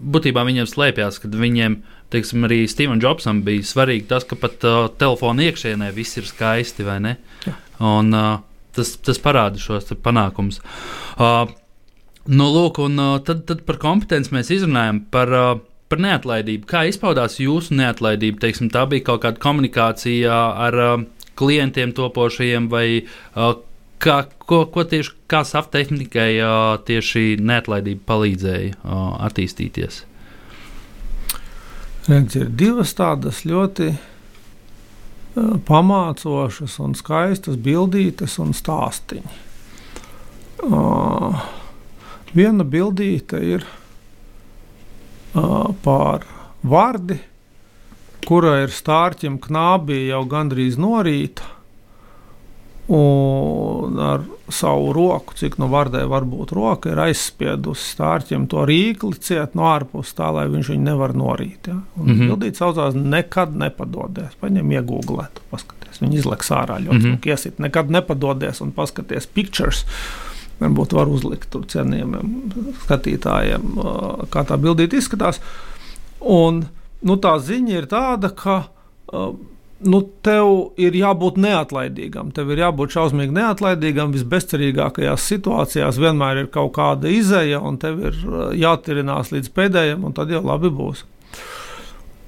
[0.04, 1.80] būtībā viņiem slēpjas, kad viņiem,
[2.14, 6.86] teiksim, arī Stevam Jobsam bija svarīgi tas, ka pat uh, telefona iekšienē viss ir skaisti,
[6.86, 7.18] vai ne?
[7.48, 7.56] Jā.
[7.90, 8.32] Un uh,
[8.76, 10.62] tas, tas parāda šos panākumus.
[11.18, 11.48] Uh,
[12.30, 15.06] nu, lūk, un uh, tad, tad par kompetenci mēs izrunājam.
[15.14, 15.54] Par, uh,
[15.92, 16.66] Par neatlaidību.
[16.66, 18.40] Kā izpaudās jūsu neatlaidība?
[18.42, 21.04] Teiksim, tā bija kaut kāda komunikācija ar uh,
[21.40, 23.56] klientiem topošajiem, vai uh,
[24.04, 30.04] kā, ko, ko tieši kā saftehnikai uh, tieši neatlaidība palīdzēja uh, attīstīties?
[32.10, 34.00] Redz, ir divas tādas ļoti uh,
[35.68, 39.42] pamācošas un skaistas bildītes un stāstīņi.
[40.64, 41.44] Uh,
[42.36, 43.66] viena bildīte ir
[45.34, 46.28] uh, par
[46.64, 47.18] vārdu
[48.28, 51.50] kura ir stārķim knābī jau gandrīz norīta.
[52.94, 59.16] Un ar savu roku, cik nu vardē var būt roka, ir aizspiedusi stārķim to rīkli
[59.24, 61.70] ciet no ārpuses, tā lai viņš viņu nevar norīt.
[61.72, 61.78] Ja?
[61.96, 62.28] Un mm -hmm.
[62.28, 64.36] Bildīt saucās nekad nepadodies.
[64.42, 66.02] Paņem iegūglēt, paskaties.
[66.02, 67.28] Viņi izleks ārā ļoti mm -hmm.
[67.28, 67.60] iesit.
[67.60, 69.86] Nekad nepadodies un paskaties pictures.
[70.60, 72.52] Varbūt var uzlikt tur cienījumiem
[72.86, 73.62] skatītājiem,
[74.30, 75.40] kā tā bildīt izskatās.
[76.20, 76.66] Un,
[77.04, 78.60] nu, tā ziņa ir tāda, ka
[79.12, 79.34] uh,
[79.84, 82.32] nu, tev ir jābūt neatlaidīgam.
[82.36, 84.14] Tev ir jābūt šausmīgi neatlaidīgam.
[84.16, 88.22] Visbezcerīgākajās situācijās vienmēr ir kaut kāda izēja, un tev ir
[88.60, 91.06] jātirinās līdz pēdējiem, un tad jau labi būs.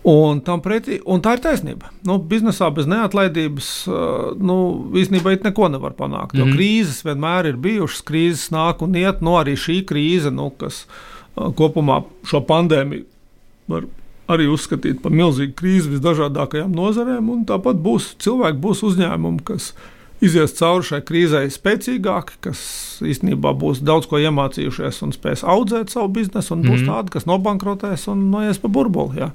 [0.05, 1.89] Un, pretī, un tā ir taisnība.
[2.05, 3.69] Nu, biznesā bez neatlaidības
[4.38, 4.57] nu,
[5.01, 6.35] īstenībā neko nevar panākt.
[6.35, 6.57] Mm -hmm.
[6.59, 9.21] Krīzes vienmēr ir bijušas, krīzes nāk un iet.
[9.21, 10.85] Nu, arī šī krīze, nu, kas
[11.35, 13.05] kopumā šo pandēmiju
[13.67, 13.89] var
[14.31, 17.29] arī uzskatīt par milzīgu krīzi visdažādākajām nozarēm.
[17.49, 19.73] Tāpat būs cilvēki, būs uzņēmumi, kas
[20.23, 22.59] izies cauri šai krīzē spēcīgāki, kas
[23.05, 26.91] īstenībā būs daudz ko iemācījušies un spēs audzēt savu biznesu, un būs mm.
[26.91, 29.21] tādi, kas nobankrotēs un noies pa burbuli.
[29.21, 29.31] Jā.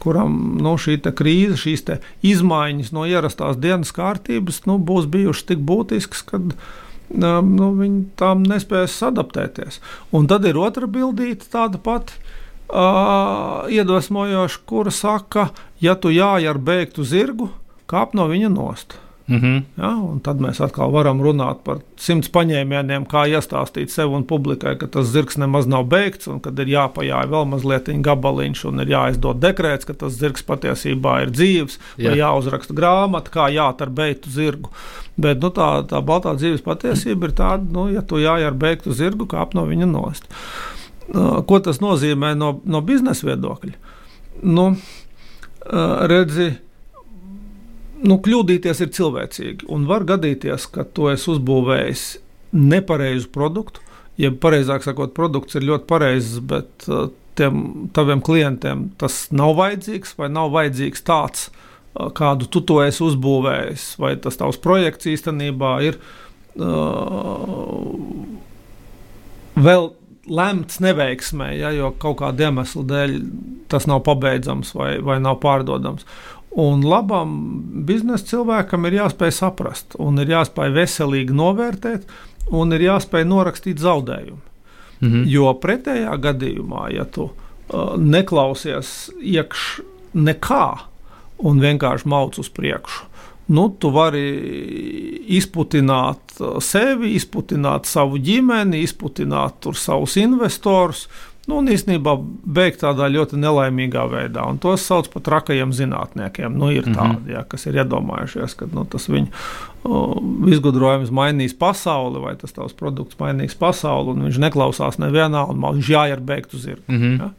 [0.00, 1.84] Kuram nu, šī krīze, šīs
[2.24, 8.96] izmaiņas no ierastās dienas kārtības nu, būs bijušas tik būtiskas, ka nu, viņi tam nespēs
[9.10, 9.80] adaptēties.
[10.16, 12.16] Un tad ir otra bildīte, tāda pati
[12.72, 15.48] uh, iedvesmojoša, kura saka,
[15.80, 17.50] ja tu jāj ar beigtu zirgu,
[17.90, 18.98] kāp no viņa nost.
[19.30, 19.62] Mm -hmm.
[19.78, 24.86] ja, tad mēs atkal varam runāt par simts paņēmieniem, kā iestāstīt sev un publikai, ka
[24.86, 29.38] tas zirgs nemaz nav beigts, un kad ir jāpajāja vēl mazliet gabaliņš, un ir jāizdod
[29.38, 32.10] dekrēts, ka tas zirgs patiesībā ir dzīves, Jā.
[32.10, 34.70] vai jāuzraksta grāmata, kā jāt ar beigtu zirgu.
[35.16, 38.92] Bet nu, tā, tā baltā dzīves patiesība ir tāda, nu, ja tu jāj ar beigtu
[38.92, 40.26] zirgu, kāp no viņa nost.
[41.10, 43.72] Ko tas nozīmē no, no biznesa viedokļa?
[44.46, 44.66] Nu,
[46.10, 46.50] redzi,
[48.04, 49.68] nu, kļūdīties ir cilvēcīgi.
[49.74, 52.04] Un var gadīties, ka tu esi uzbūvējis
[52.56, 53.82] nepareizu produktu,
[54.20, 56.86] jeb pareizāk sakot, produkts ir ļoti pareizs, bet
[57.38, 61.48] tiem taviem klientiem tas nav vajadzīgs vai nav vajadzīgs tāds,
[62.16, 65.98] kādu tu to esi uzbūvējis, vai tas tavs projekts īstenībā ir
[66.60, 67.86] uh,
[69.58, 69.90] vēl
[70.28, 73.16] lemts neveiksmē, ja, jo kaut kāda iemesla dēļ
[73.72, 76.06] tas nav pabeidzams vai, vai nav pārdodams.
[76.60, 77.34] Un labam
[77.86, 82.08] biznesa cilvēkam ir jāspēj saprast, un ir jāspēj veselīgi novērtēt,
[82.50, 84.40] un ir jāspēj norakstīt zaudējumu.
[85.00, 85.22] Mhm.
[85.30, 90.66] Jo pretējā gadījumā, ja tu uh, neklausies iekšā nekā
[91.46, 93.06] un vienkārši mauc uz priekšu,
[93.50, 94.22] nu, tu vari
[95.34, 101.08] izputināt uh, sevi, izputināt savu ģimeni, izputināt savus investorus.
[101.48, 102.12] Nu, un īstenībā
[102.54, 104.44] beigt tādā ļoti nelaimīgā veidā.
[104.46, 106.54] Un tos sauc par trakajiem zinātniekiem.
[106.54, 107.16] Nu, ir mm -hmm.
[107.16, 109.26] tādi, ja, kas ir iedomājušies, ka nu, tas viņu
[109.82, 115.58] uh, izgudrojums mainīs pasauli, vai tas tavs produkts mainīs pasauli, un viņš neklausās nevienā, un
[115.58, 116.84] viņš jāiet beigtu zirgu.
[116.86, 117.20] Mm -hmm.
[117.20, 117.30] ja?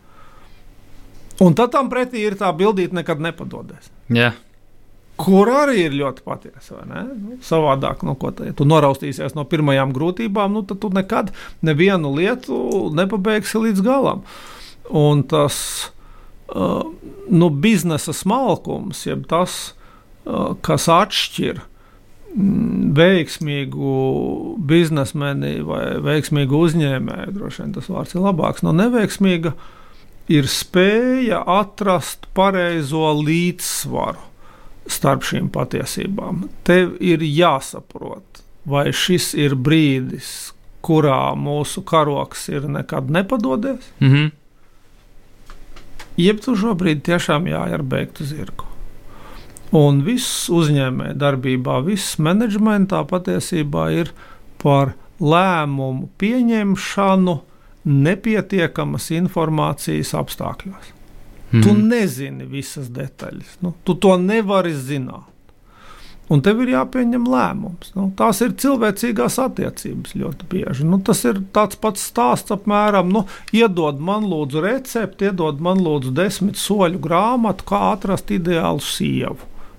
[1.40, 3.92] Un tad tam pretī ir tā bildīte, nekad nepadodies.
[4.10, 4.34] Yeah
[5.22, 6.82] kur arī ir ļoti patiesa.
[6.88, 11.32] Nu, savādāk, nu, ko, ja tu noraustīsies no pirmajām grūtībām, nu, tad tu nekad
[11.66, 14.24] nevienu lietu nepabeigsi līdz galam.
[14.92, 15.58] Un tas
[16.52, 16.84] uh,
[17.30, 19.74] nu, biznesa smalkums, jeb tas,
[20.26, 23.94] uh, kas atšķir mm, veiksmīgu
[24.72, 29.56] biznesmeni vai veiksmīgu uzņēmēju, droši vien tas vārds ir labāks, no neveiksmīga,
[30.32, 34.31] ir spēja atrast pareizo līdzsvaru
[34.90, 36.48] starp šīm patiesībām.
[36.68, 44.32] Tev ir jāsaprot, vai šis ir brīdis, kurā mūsu karoks ir nekad nepadodies, Mm -hmm.
[46.18, 48.66] jeb tu šobrīd tiešām jāj ar beigtu zirgu.
[49.72, 54.12] Un viss uzņēmē darbībā, viss menedžmentā patiesībā ir
[54.58, 57.40] par lēmumu pieņemšanu
[57.86, 60.92] nepietiekamas informācijas apstākļos.
[61.54, 61.62] Mm.
[61.64, 61.88] Tu Mhm.
[61.88, 65.28] nezini visas detaļas, nu, tu to nevari zināt.
[66.32, 67.90] Un tev ir jāpieņem lēmums.
[67.96, 70.86] Nu, tās ir cilvēcīgās attiecības ļoti bieži.
[70.88, 73.10] Nu, tas ir tāds pats stāsts apmēram.
[73.12, 79.38] Nu, iedod man lūdzu recepti, iedod man lūdzu desmit soļu grāmatu, kā atrast ideālu sievu.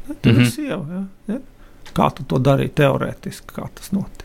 [0.09, 0.43] Ne, Tev mm Mhm.
[0.43, 0.47] -hmm.
[0.47, 1.35] ir sieva, ja?
[1.35, 1.41] Ja?
[1.95, 4.25] Kā tu to darīji teorētiski, kā tas notika?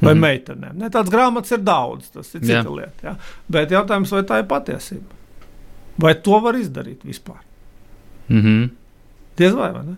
[0.00, 0.24] Vai mm Mhm.
[0.24, 0.44] -hmm.
[0.44, 0.74] meitenēm?
[0.78, 2.74] Ne, tāds grāmatas ir daudz, tas ir cita Jā.
[2.76, 3.02] lieta.
[3.04, 3.16] Ja?
[3.48, 5.04] Bet jautājums, vai tā ir patiesība?
[5.98, 7.40] Vai to var izdarīt vispār?
[8.28, 8.68] Mm -hmm.
[9.36, 9.96] Diez vai, vai ne?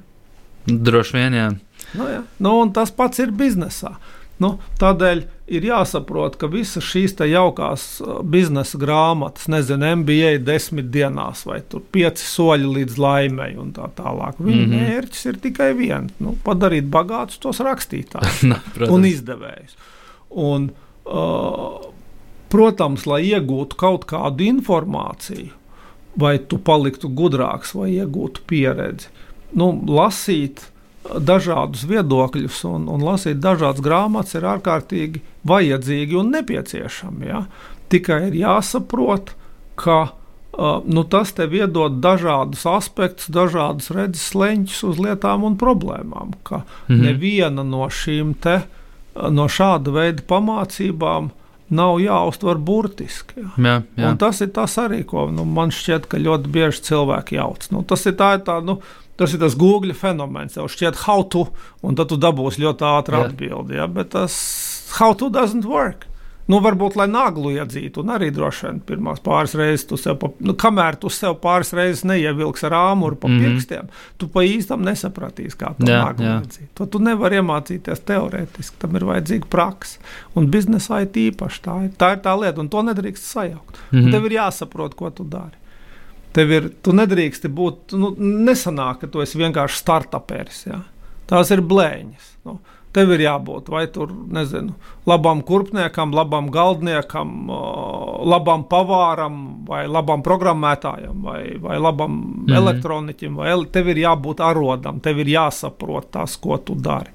[0.66, 1.50] Droši vien, jā.
[1.94, 2.22] Nu, jā.
[2.38, 3.94] nu, un tas pats ir biznesā.
[4.40, 5.20] Nu, tādēļ
[5.52, 11.82] ir jāsaprot, ka visas šīs jaukās uh, biznesa grāmatas, nezinu, MBA desmit dienās, vai tur
[11.92, 14.40] pieci soļi līdz laimei un tā tālāk.
[14.40, 14.72] Viņa mm.
[14.72, 14.88] -hmm.
[14.88, 19.76] mērķis ir tikai viens nu,- padarīt bagātus tos rakstītājus Nā, un izdevējus.
[20.30, 20.70] Un,
[21.04, 21.92] uh,
[22.48, 25.50] protams, lai iegūtu kaut kādu informāciju,
[26.18, 29.08] vai tu paliktu gudrāks, vai iegūtu pieredzi,
[29.54, 30.66] nu, lasīt
[31.04, 37.26] dažādus viedokļus un, un lasīt dažādas grāmatas ir ārkārtīgi vajadzīgi un nepieciešami.
[37.30, 37.44] Ja?
[37.90, 39.32] Tikai ir jāsaprot,
[39.80, 46.36] ka uh, nu, tas tev iedod dažādus aspektus, dažādus redzes leņķus uz lietām un problēmām.
[46.44, 47.00] Ka Mhm.
[47.06, 48.60] neviena no šīm te,
[49.16, 51.30] no šāda veida pamācībām
[51.70, 53.44] nav jāuztver burtiski.
[53.44, 53.50] Ja?
[53.56, 54.10] Jā, jā.
[54.10, 57.68] Un tas ir tas arī, ko nu, man šķiet, ka ļoti bieži cilvēki jauc.
[57.74, 58.80] Nu, tas ir tā, ir tā nu,
[59.20, 60.56] tas ir tas Google fenomens.
[60.58, 61.46] Tev šķiet, how to,
[61.86, 63.24] un tad tu dabūsi ļoti ātri Jā.
[63.28, 63.78] atbildi.
[63.78, 63.88] Ja?
[63.90, 64.36] Bet tas
[64.98, 66.09] how to doesn't work.
[66.50, 70.30] Nu, varbūt, lai naglu iedzītu, un arī droši vien pirmās pāris reizes tu sev, pa,
[70.42, 73.40] nu, kamēr tu sev pāris reizes neievilksi ar āmuru pa mm Mhm.
[73.44, 73.54] -hmm.
[73.54, 76.40] pirkstiem, tu pa īstam nesapratīsi, kā to Jā, naglu jā.
[76.40, 76.68] iedzīt.
[76.74, 79.98] To tu nevari iemācīties teorētiski, tam ir vajadzīga praksa.
[80.34, 83.76] Un biznesā ir tīpaši tā, ir- tā ir tā lieta, un to nedrīkst sajaukt.
[83.92, 84.06] Mm Mhm.
[84.08, 84.12] -hmm.
[84.12, 85.56] Tev ir jāsaprot, ko tu dari.
[86.32, 90.66] Tev ir, tu nedrīkst būt, nu, nesanāk, ka tu esi vienkārši startuperis.
[90.66, 90.80] Ja?
[91.28, 92.26] Tās ir blēņas.
[92.44, 92.58] Nu,
[92.96, 94.74] tev ir jābūt vai tur, nezinu,
[95.08, 97.50] labam kurpniekam, labam galdniekam,
[98.32, 102.44] labam pavāram, vai labam programmētājam, vai, vai labam mm.
[102.46, 102.56] -hmm.
[102.62, 103.36] elektroniķim.
[103.36, 107.10] Vai ele, tev ir jābūt arodam, tev ir jāsaprot tas, ko tu dari.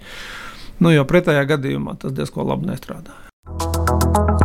[0.79, 4.44] Nu, jo pretējā gadījumā tas diezgan labi nestrādā.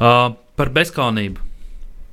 [0.00, 1.42] Uh, par bezskaunību.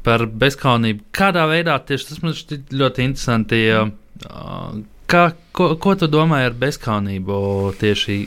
[0.04, 1.06] Par bezskaunību.
[1.16, 3.62] Kādā veidā tieši tas man šķiet ļoti interesanti.
[3.72, 5.24] Uh, kā,
[5.56, 7.40] ko, ko tu domā ar bezskaunību
[7.80, 8.20] tieši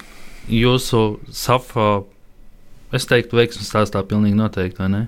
[0.57, 1.91] jūsu SAFA?
[2.97, 5.03] Es teiktu, veiksmīgi stāstā pilnīgi noteikti, vai ne?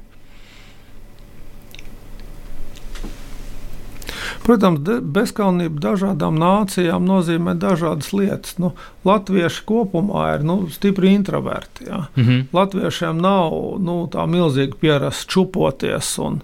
[4.42, 4.82] Protams,
[5.14, 8.56] bezskaunība dažādām nācijām nozīmē dažādas lietas.
[8.58, 8.72] Nu,
[9.06, 11.86] Latvieši kopumā ir nu, stipri introverti.
[11.86, 12.06] Ja.
[12.16, 12.48] Mhm.
[12.54, 16.40] Latviešiem nav nu, tā milzīgi pierast čupoties un,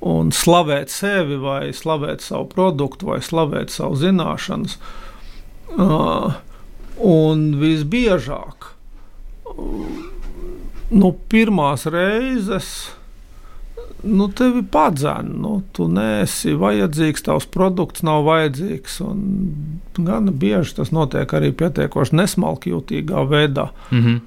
[0.00, 4.78] un slavēt sevi, vai slavēt savu produktu, vai slavēt savu zināšanas.
[5.72, 6.32] Uh,
[7.00, 8.72] un visbiežāk,
[9.52, 9.86] uh,
[10.92, 12.92] nu, pirmās reizes.
[14.02, 18.98] Nu, tevi padzēna, nu, tu neesi vajadzīgs, tavs produkts nav vajadzīgs.
[20.02, 23.70] Gan bieži tas notiek arī pietiekoši nesmalkjūtīgā veidā.
[23.90, 24.20] Mhm.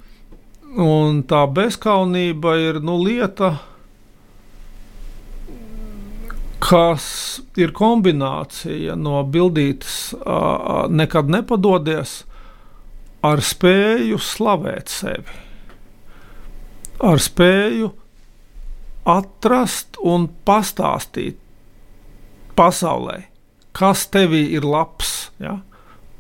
[0.85, 3.53] Un tā bezskaunība ir nu, lieta,
[6.59, 7.05] kas
[7.59, 12.23] ir kombinācija no bildītas, ā, nekad nepododies,
[13.25, 15.41] ar spēju slavēt sevi.
[17.05, 17.89] ar spēju
[19.05, 21.37] atrast un pastāstīt
[22.57, 23.25] pasaulē,
[23.75, 25.29] kas tevī ir labs.
[25.41, 25.59] Ja?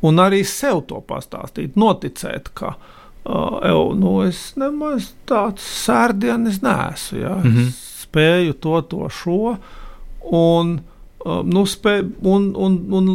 [0.05, 7.21] Un arī sev to pastāstīt, noticēt, ka uh, ev, nu, es nemaz tāds sērdienis neesmu.
[7.21, 7.35] Ja?
[7.41, 7.71] Mm -hmm.
[8.05, 9.57] Spēju to, to, šo.
[10.31, 10.79] Un,
[11.25, 13.07] uh, nu, spēj, un, un, un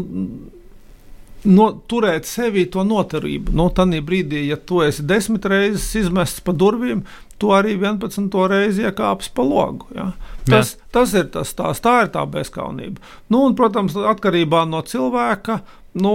[1.44, 3.52] no, turēt sevī to noturību.
[3.56, 7.04] Nu, Tanī brīdī, ja tu esi desmit reizes izmests pa durvīm,
[7.40, 8.28] tu arī 11.
[8.52, 9.88] reizi iekāpsi pa logu.
[9.96, 10.10] Ja?
[10.48, 10.88] Tas, Jā.
[10.96, 13.02] tas ir tas, tās, tā ir tā bezskaunība.
[13.32, 15.60] Nu, un, protams, atkarībā no cilvēka.
[16.00, 16.14] Nu,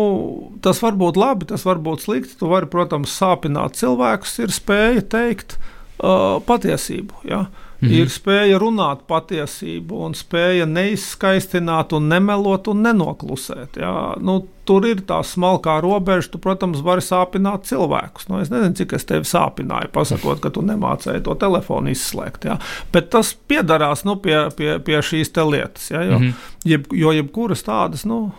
[0.63, 2.37] tas var būt labi, tas var būt slikti.
[2.39, 7.25] Tu vari, protams, sāpināt cilvēkus, ir spēja teikt uh, patiesību.
[7.27, 7.45] Ja?
[7.45, 7.93] Uh, Mm -hmm.
[7.93, 13.77] Ir spēja runāt patiesību, un spēja neizskaistināt, un nemelot un nenoklusēt.
[13.77, 14.15] Jā.
[14.19, 16.31] Nu, tur ir tā smalkā robeža.
[16.31, 18.29] Tu, protams, vari sāpināt cilvēkus.
[18.29, 22.45] Nu, es nezinu, cik es tevi sāpināju, pasakot, ka tu nemācēji to telefonu izslēgt.
[22.45, 22.57] Jā.
[22.93, 25.91] Bet tas piedarās nu, pie, pie, pie šīs lietas.
[25.91, 26.33] Jā, jo, mm -hmm.
[26.65, 28.05] jeb, jo jebkuras tādas.
[28.05, 28.31] Nu,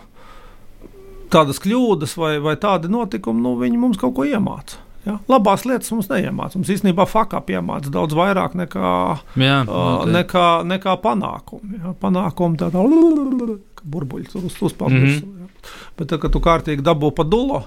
[1.27, 4.86] Tādas kļūdas vai, vai tādi notikumi, nu, viņi mums kaut ko iemācīja.
[5.07, 5.17] Ja?
[5.31, 6.57] Labās lietas mums neiemācās.
[6.59, 8.93] Mums īstenībā fakā piemācās daudz vairāk nekā,
[9.39, 11.81] Jā, uh, nekā, nekā panākumi.
[11.81, 11.95] Ja?
[12.01, 12.83] Panākumi tādā
[13.87, 14.91] burbuļs tur uz, uzpeld.
[14.91, 15.43] Mm -hmm.
[15.43, 15.47] ja?
[15.97, 17.61] Bet, tad, kad tu kārtīgi dabū pa dulu,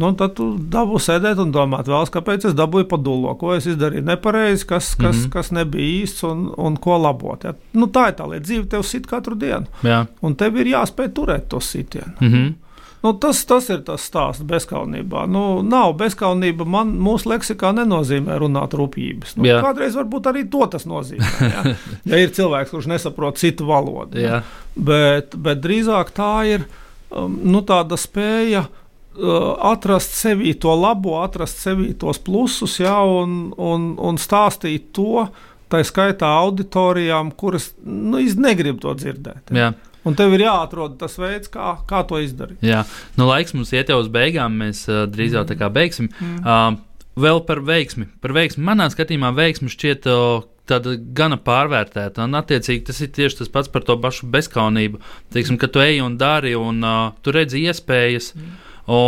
[0.00, 3.66] nu, tad tu dabū sēdēt un domāt, vēlas, kāpēc es dabūju pa dulu, ko es
[3.66, 5.30] izdarīju nepareizi, kas, kas, mm -hmm.
[5.32, 7.44] kas nebija īsts un, un ko labot.
[7.44, 7.54] Ja?
[7.72, 8.44] Nu, tā ir tā lieta.
[8.44, 9.66] Dzīve tev sit katru dienu.
[9.82, 10.06] Jā.
[10.20, 12.12] Un tev ir jāspēj turēt to sitienu.
[12.20, 12.54] Mm -hmm.
[13.02, 15.24] Nu, tas, tas ir tas stāsts bezskaunībā.
[15.30, 16.66] Nu, nav bezskaunība.
[16.70, 19.34] Man, mūsu leksikā nenozīmē runāt rupjības.
[19.38, 19.58] Nu, Jā.
[19.64, 21.32] kādreiz varbūt arī to tas nozīmē.
[21.50, 21.64] Ja,
[22.12, 24.22] ja ir cilvēks, kurš nesaprot citu valodu.
[24.22, 24.44] Ja.
[24.76, 26.68] Bet, bet drīzāk tā ir
[27.10, 28.68] um, nu, tāda spēja.
[29.12, 35.26] Uh, atrast sevī to labo, atrast sevī tos plusus, ja, un, un, un stāstīt to,
[35.68, 39.52] tā skaitā auditorijām, kuras nu, negrib to dzirdēt.
[39.52, 39.74] Ja.
[40.08, 42.62] Un tev ir jāatrod tas veids, kā, kā to izdarīt.
[42.64, 42.82] Jā,
[43.18, 44.56] nu, laiks mums iet jau uz beigām.
[44.62, 46.10] Mēs uh, drīz jau tā kā beigsim.
[46.18, 46.40] Mm.
[46.42, 48.08] Uh, vēl par veiksmi.
[48.22, 48.64] Par veiksmi.
[48.66, 52.26] Manā skatījumā veiksmi šķiet uh, tāda gana pārvērtēta.
[52.26, 55.02] Un, attiecīgi, tas ir tieši tas pats par to pašu bezskaunību.
[55.34, 58.58] Teiksim, ka tu ej un dari, un uh, tu redzi iespējas, mm.
[58.90, 59.00] o,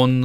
[0.00, 0.20] un,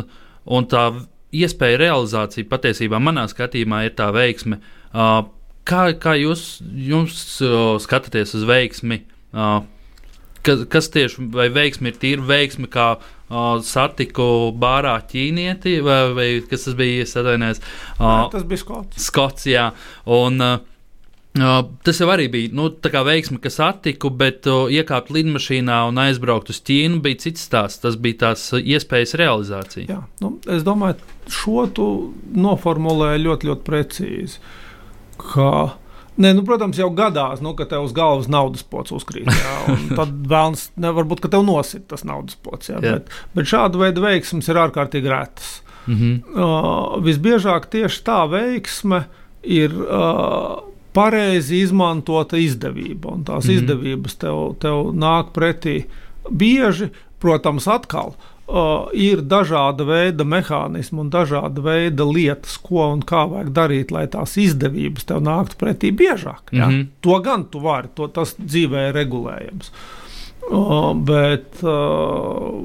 [0.46, 0.90] un tā
[1.38, 4.62] iespēja realizācija patiesībā manā skatījumā ir tā veiksme.
[4.94, 5.26] Uh,
[5.68, 9.04] kā, kā jūs, jūs uh, skatāties uz veiksmi?
[9.36, 9.60] Uh,
[10.48, 16.30] kas, kas tieši vai veiksmi ir tīra veiksme, kā uh, satiku bārā ķīnieti, vai, vai
[16.48, 17.06] kas tas bija?
[17.08, 17.62] Atvainojos,
[18.00, 19.04] uh, tas bija Skots.
[19.10, 19.70] Skots, jā.
[20.18, 20.58] Un, uh,
[21.38, 22.66] Uh, tas jau arī bija nu,
[23.06, 27.84] veiksme, kas attiku, bet uh, iekāpt lidmašīnā un aizbraukt uz Ķīnu bija cits stāsts.
[27.84, 29.86] Tas bija tās iespējas realizācija.
[29.92, 30.98] Jā, nu, es domāju,
[31.30, 31.88] šo tu
[32.34, 34.42] noformulēji ļoti, ļoti precīzi.
[35.22, 35.52] Ka
[36.18, 39.30] Nē, nu, protams, jau gadās, nu, ka tev uz galvas naudas pots uzkrīt.
[39.30, 42.72] Jā, tad vēlams, varbūt tev nosit tas naudas pots.
[42.72, 42.98] Jā, jā.
[42.98, 45.60] Bet, bet šāda veida veiksmes ir ārkārtīgi retas.
[45.88, 46.16] Mm -hmm.
[46.36, 49.06] uh, visbiežāk tieši tā veiksme
[49.44, 50.58] ir uh,
[50.94, 53.14] pareizi izmantota izdevība.
[53.14, 53.58] Un tās mm -hmm.
[53.62, 55.84] izdevības tev, tev nāk pretī
[56.30, 56.90] bieži,
[57.20, 58.08] protams, atkal.
[58.08, 63.94] Uh, uh, ir dažāda veida mehānismi un dažāda veida lietas, ko un kā vajag darīt,
[63.96, 66.52] lai tās izdevības tev nāktu pretī biežāk.
[66.52, 66.68] Ja?
[66.68, 66.88] Mm -hmm.
[67.02, 69.72] To gan tu vari, to, tas dzīvē ir regulējams.
[70.52, 72.64] Uh, bet uh,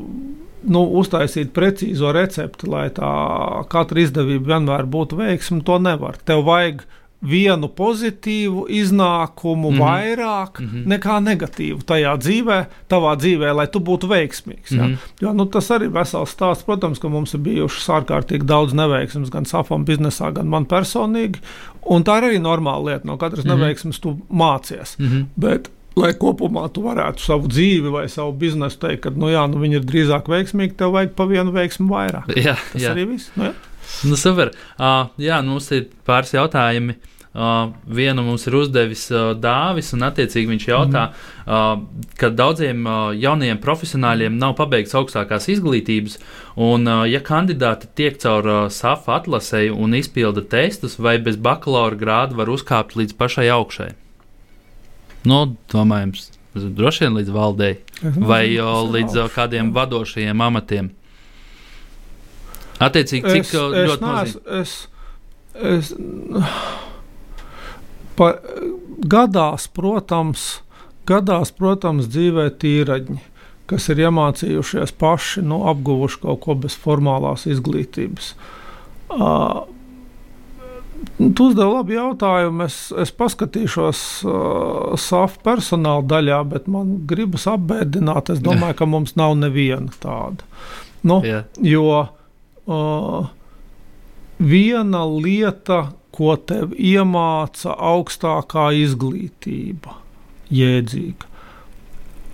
[0.63, 6.17] nu, uztaisīt precīzo recepti, lai tā katra izdevība vienmēr būtu veiksma, to nevar.
[6.25, 9.81] Tev vajag uh, vienu pozitīvu iznākumu mm -hmm.
[9.81, 10.87] vairāk mm -hmm.
[10.87, 14.71] nekā negatīvu tajā dzīvē, tavā dzīvē, lai tu būtu veiksmīgs.
[14.71, 14.97] Mm -hmm.
[15.21, 16.65] jo, nu, tas arī ir vesels stāsts.
[16.65, 21.39] Protams, ka mums ir bijušas ārkārtīgi daudz neveiksmes gan safam biznesā, gan man personīgi.
[21.83, 23.07] Un tā ir arī normāla lieta.
[23.07, 23.59] No katras mm -hmm.
[23.59, 24.99] neveiksmes tu mācies.
[24.99, 25.25] Mm -hmm.
[25.37, 29.59] Bet, lai kopumā tu varētu savu dzīvi vai savu biznesu teikt, ka nu, jā, nu,
[29.59, 32.37] viņi ir drīzāk veiksmīgi, tev vajag pa vienu veiksmu vairāk.
[32.37, 32.91] Jā, Tas jā.
[32.91, 33.31] arī viss.
[33.37, 33.53] Nu, jā.
[34.09, 34.53] Nu, super.
[34.77, 36.99] Uh, jā, mums ir pāris jautājumi.
[37.33, 41.47] Uh, vienu mums ir uzdevis uh, Dāvis, un attiecīgi viņš jautā, mm.
[41.49, 46.19] uh, ka daudziem uh, jaunajiem profesionāļiem nav pabeigts augstākās izglītības,
[46.61, 51.97] un, uh, ja kandidāti tiek caur uh, SAFA atlasēji un izpilda testus, vai bez bakalaura
[51.97, 53.89] grāda var uzkāpt līdz pašai augšai?
[55.25, 60.93] Nu, domājams, droši vien līdz valdei vai uh, līdz uh, kādiem vadošajiem amatiem.
[62.83, 64.77] Attiecīgi, cik es, es ļoti neesmu, es,
[65.73, 65.93] es,
[68.17, 68.35] Pa,
[69.09, 70.47] gadās, protams,
[71.09, 73.19] gadās, protams, dzīvē tīraģi,
[73.71, 78.35] kas ir iemācījušies paši, nu, apguvuši kaut ko bez formālās izglītības.
[79.13, 79.63] Uh,
[81.19, 82.63] Tu uzdevi labu jautājumu.
[82.69, 88.31] Es, es paskatīšos uh, SAF personāla daļā, bet man gribas apbēdināt.
[88.31, 90.47] Es domāju, ka mums nav neviena tāda.
[91.03, 91.43] Nu, Jā.
[91.67, 92.13] jo uh,
[94.39, 99.97] viena lieta, ko tev iemāca augstākā izglītība,
[100.53, 101.31] jēdzīga.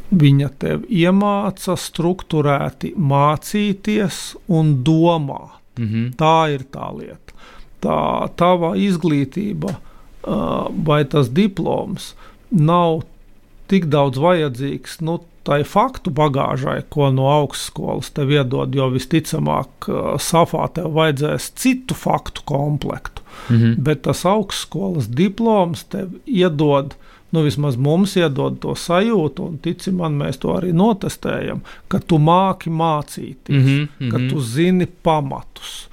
[0.08, 5.54] Viņa tev iemāca struktūrēti mācīties un domāt.
[5.78, 6.14] Mhm.
[6.18, 7.36] Tā ir tā lieta.
[7.78, 12.14] Tā tava izglītība uh, vai tas diploms
[12.50, 13.04] nav
[13.70, 20.14] tik daudz vajadzīgs nu, tai faktu bagāžai, ko no augstskolas tev iedod, jo visticamāk, uh,
[20.20, 23.24] safā tev vajadzēs citu faktu komplektu.
[23.48, 23.78] Mhm.
[23.86, 26.94] Bet tas augstskolas diploms tev iedod,
[27.32, 32.18] nu vismaz mums iedod to sajūtu, un tici man, mēs to arī notestējam, ka tu
[32.18, 33.88] māki mācīties, Mhm.
[34.00, 34.10] Mhm.
[34.10, 35.87] ka tu zini pamatus.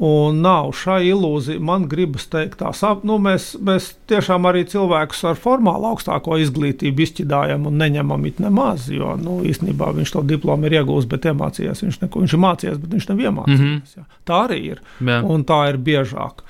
[0.00, 1.60] Un nav šai ilūzija.
[1.60, 7.04] Man gribas teikt, tā, sap- nu, mēs, mēs tiešām arī cilvēkus ar formālu augstāko izglītību
[7.04, 8.86] izšķidājam un neņemam it nemaz.
[8.88, 11.84] Jo nu, īstenībā viņš to diplomu ir iegūmis, bet iemācījies.
[11.84, 13.60] Viņš, neko, viņš ir mācījies, bet viņš nav iemācījies.
[13.60, 14.08] Mm -hmm.
[14.24, 14.80] Tā arī ir.
[15.04, 15.20] Jā.
[15.22, 16.40] Un tā ir biežāk.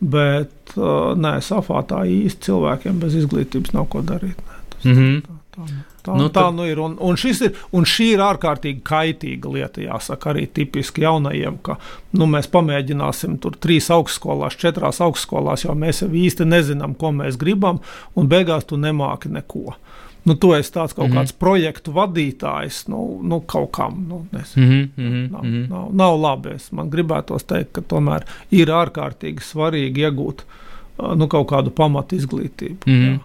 [0.00, 4.38] Bet uh, nē, safā tā īsti cilvēkiem bez izglītības nav ko darīt.
[4.38, 5.16] Nē, tas, Mhm.
[5.26, 6.78] tā, tā, tā, Nu, nu, tā tad- nu ir.
[6.80, 7.52] Un, un, ir.
[7.72, 11.76] un šī ir ārkārtīgi kaitīga lieta, jāsaka, arī tipiski jaunajiem, ka
[12.12, 17.36] nu, mēs pamēģināsim tur trīs augstskolās, četrās augstskolās, jo mēs jau īsti nezinām, ko mēs
[17.36, 17.80] gribam,
[18.16, 19.74] un beigās tu nemāki neko.
[20.24, 21.16] Nu, tu esi tāds kaut mm -hmm.
[21.16, 24.04] kāds projektu vadītājs, nu, nu kaut kam.
[24.08, 24.66] Nu, nezinu.
[24.66, 25.06] Mhm.
[25.06, 25.32] Mhm.
[25.32, 25.70] Nav, Mhm.
[25.72, 26.48] nav, nav labi.
[26.54, 30.42] Es, man gribētos teikt, ka tomēr ir ārkārtīgi svarīgi iegūt
[31.16, 32.86] nu, kaut kādu pamatu izglītību.
[32.86, 33.08] Mhm.
[33.14, 33.18] jā.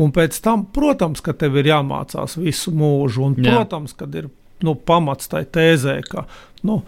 [0.00, 3.52] Un pēc tam, protams, ka tev ir jāmācās visu mūžu, un, Jā.
[3.52, 4.30] protams, ka ir
[4.64, 6.24] nu, pamats tai tēzē, ka
[6.64, 6.80] nu,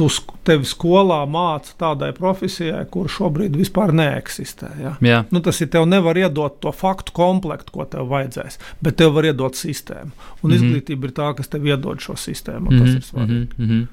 [0.00, 0.08] tu
[0.46, 4.70] tevi skolā māca tādai profesijai, kur šobrīd vispār neeksistē.
[4.80, 4.92] Jā.
[5.04, 5.20] Jā.
[5.34, 9.28] Nu, tas ir tev nevar iedot to faktu komplektu, ko tev vajadzēs, bet tev var
[9.28, 10.10] iedot sistēmu.
[10.10, 10.50] Un mm.
[10.50, 10.56] -hmm.
[10.56, 12.70] izglītība ir tā, kas tev iedod šo sistēmu.
[12.70, 13.48] un Tas Mhm, ir svarīgi.
[13.58, 13.88] mhm, mhm.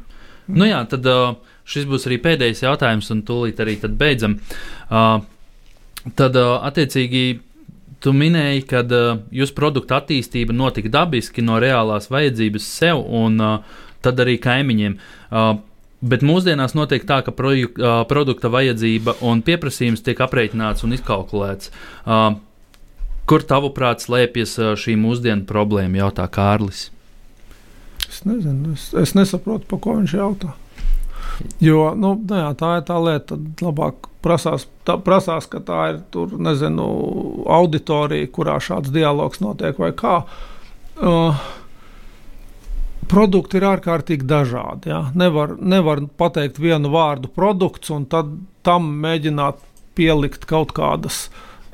[0.48, 4.40] Nu jā, tad uh, šis būs arī pēdējais jautājums, un tūlīt arī beidzam.
[4.90, 5.22] Uh,
[6.16, 7.40] tad, uh, attiecīgi,
[8.04, 13.80] tu minēji, ka uh, jūsu produkta attīstība notika dabiski no reālās vajadzības sev un uh,
[14.06, 15.00] tad arī kaimiņiem.
[15.32, 15.58] Uh,
[15.98, 21.72] Bet mūsdienās notiek tā, ka proju, uh, produkta vajadzība un pieprasījums tiek aprēķināts un izkalkulēts.
[22.06, 22.36] Uh,
[23.26, 26.92] kur tavuprāt slēpjas uh, šī mūsdienu problēma, jautā Kārlis?
[28.06, 30.54] Es nezinu, es, es nesaprotu, par ko viņš jautā.
[31.62, 35.82] Jo nu, nu jā, tā ir tā lieta, tad labāk prasās, tā, prasās ka tā
[35.94, 36.88] ir tur, nezinu,
[37.58, 40.20] auditorija, kurā šāds dialogs notiek vai kā.
[41.00, 41.48] Uh,
[43.08, 44.90] Produkti ir ārkārtīgi dažādi.
[44.92, 44.98] Ja?
[45.16, 48.34] Nevar, nevar pateikt vienu vārdu produkts un tad
[48.68, 49.62] tam mēģināt
[49.96, 51.30] pielikt kaut kādas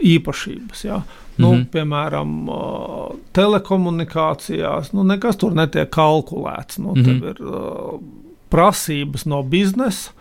[0.05, 0.83] īpašības.
[0.85, 0.99] Ja?
[1.37, 1.61] Nu, mm Mhm.
[1.61, 1.69] -hmm.
[1.73, 6.77] Piemēram, uh, telekomunikācijās nu, nekas tur netiek kalkulēts.
[6.77, 7.09] Nu, mm Mhm.
[7.09, 7.29] -hmm.
[7.29, 7.99] Ir uh,
[8.49, 10.11] prasības no biznesa.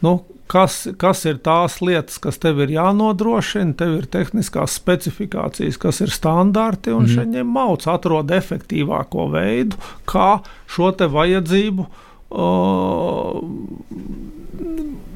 [0.00, 0.22] Nu,
[0.52, 6.12] kas, kas ir tās lietas, kas tev ir jānodrošina, tev ir tehniskās specifikācijas, kas ir
[6.12, 9.76] standarti, un mm šeit mauts atrod efektīvāko veidu,
[10.08, 13.40] kā šo te vajadzību uh,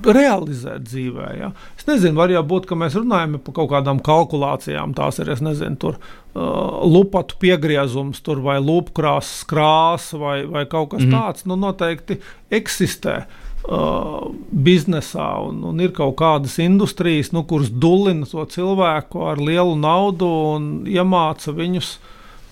[0.06, 1.28] realizēt dzīvē.
[1.38, 1.52] Ja?
[1.78, 4.94] Es nezinu, var jau būt, ka mēs runājam par kaut kādām kalkulācijām.
[4.98, 10.92] Tās ir, es nezinu, tur uh, lupatu piegriezums, tur vai lupkrāsas krāsa vai, vai kaut
[10.94, 11.10] kas mm.
[11.10, 11.16] -hmm.
[11.16, 11.48] tāds.
[11.48, 12.20] Nu, noteikti
[12.50, 13.16] eksistē.
[13.24, 19.74] Uh, biznesā un, un ir kaut kādas industrijas, nu, kuras dulina to cilvēku ar lielu
[19.80, 21.96] naudu un iemāca viņus,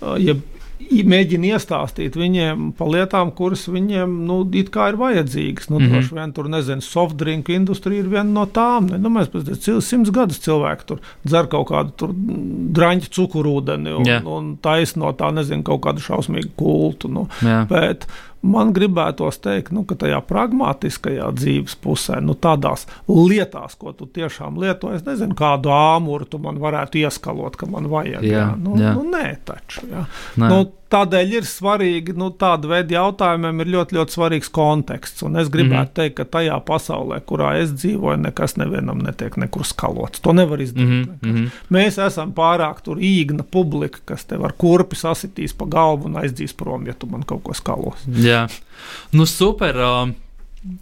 [0.02, 0.34] uh, ja
[0.84, 5.70] mēģina iestāstīt viņiem par lietām, kuras viņiem nu, it kā ir vajadzīgas.
[5.70, 5.84] Nu, mm.
[5.84, 5.92] -hmm.
[5.92, 8.90] Droši vien tur, nezinu, softdrink industrija ir viena no tām.
[8.90, 8.98] Ne?
[8.98, 12.10] Nu, mēs pēc simts gadus cilvēki tur dzer kaut kādu
[12.74, 14.26] draņķu cukurūdeni un, yeah.
[14.26, 17.08] un taisa no tā, nezinu, kaut kādu šausmīgu kultu.
[17.08, 17.28] Nu.
[17.42, 17.64] Jā.
[17.70, 18.08] Bet
[18.44, 24.58] man gribētos teikt, nu, ka tajā pragmatiskajā dzīves pusē, nu, tādās lietās, ko tu tiešām
[24.60, 28.22] lieto, es nezinu, kādu āmuru tu man varētu ieskalot, ka man vajag.
[28.24, 28.94] Jā, Jā, nu, jā.
[28.96, 29.86] nu, nē, taču.
[29.90, 30.04] Jā.
[30.40, 30.48] Nē.
[30.50, 30.58] Nu,
[30.94, 35.24] tādēļ ir svarīgi, nu, tāda veida jautājumiem ir ļoti, ļoti svarīgs konteksts.
[35.26, 35.84] Un es gribētu mm.
[35.90, 35.94] -hmm.
[35.98, 40.22] teikt, ka tajā pasaulē, kurā es dzīvoju, nekas nevienam netiek nekur skalots.
[40.24, 41.06] To nevar izdarīt.
[41.06, 41.46] Mhm, mhm.
[41.74, 46.56] Mēs esam pārāk tur īgna publika, kas tev ar kurpi sasitīs pa galvu un aizdzīs
[46.56, 48.06] prom, ja tu man kaut ko skalos.
[48.06, 48.46] Jā,
[49.12, 49.76] nu super.
[49.76, 50.23] Uh,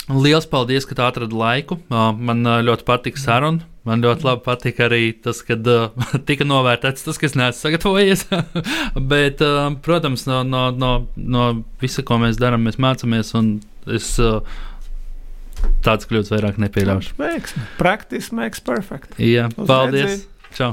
[0.09, 1.79] liels paldies, ka atradi laiku.
[1.91, 3.69] Man ļoti patika saruna.
[3.83, 5.57] Man ļoti labi patika arī tas, ka
[6.29, 8.27] tika novērtēts tas, kas neesmu sagatavojies.
[9.13, 9.43] Bet,
[9.83, 11.49] protams, no, no, no, no
[11.83, 13.35] visa, ko mēs darām, mēs mācāmies.
[13.39, 13.57] un
[13.91, 14.15] Es
[15.83, 17.17] Tāds kļūdas vairāk nepieļaušu.
[17.19, 17.63] Veiksmi.
[17.79, 19.19] Practice makes perfect.
[19.19, 20.27] Jā, paldies!
[20.55, 20.73] redzī.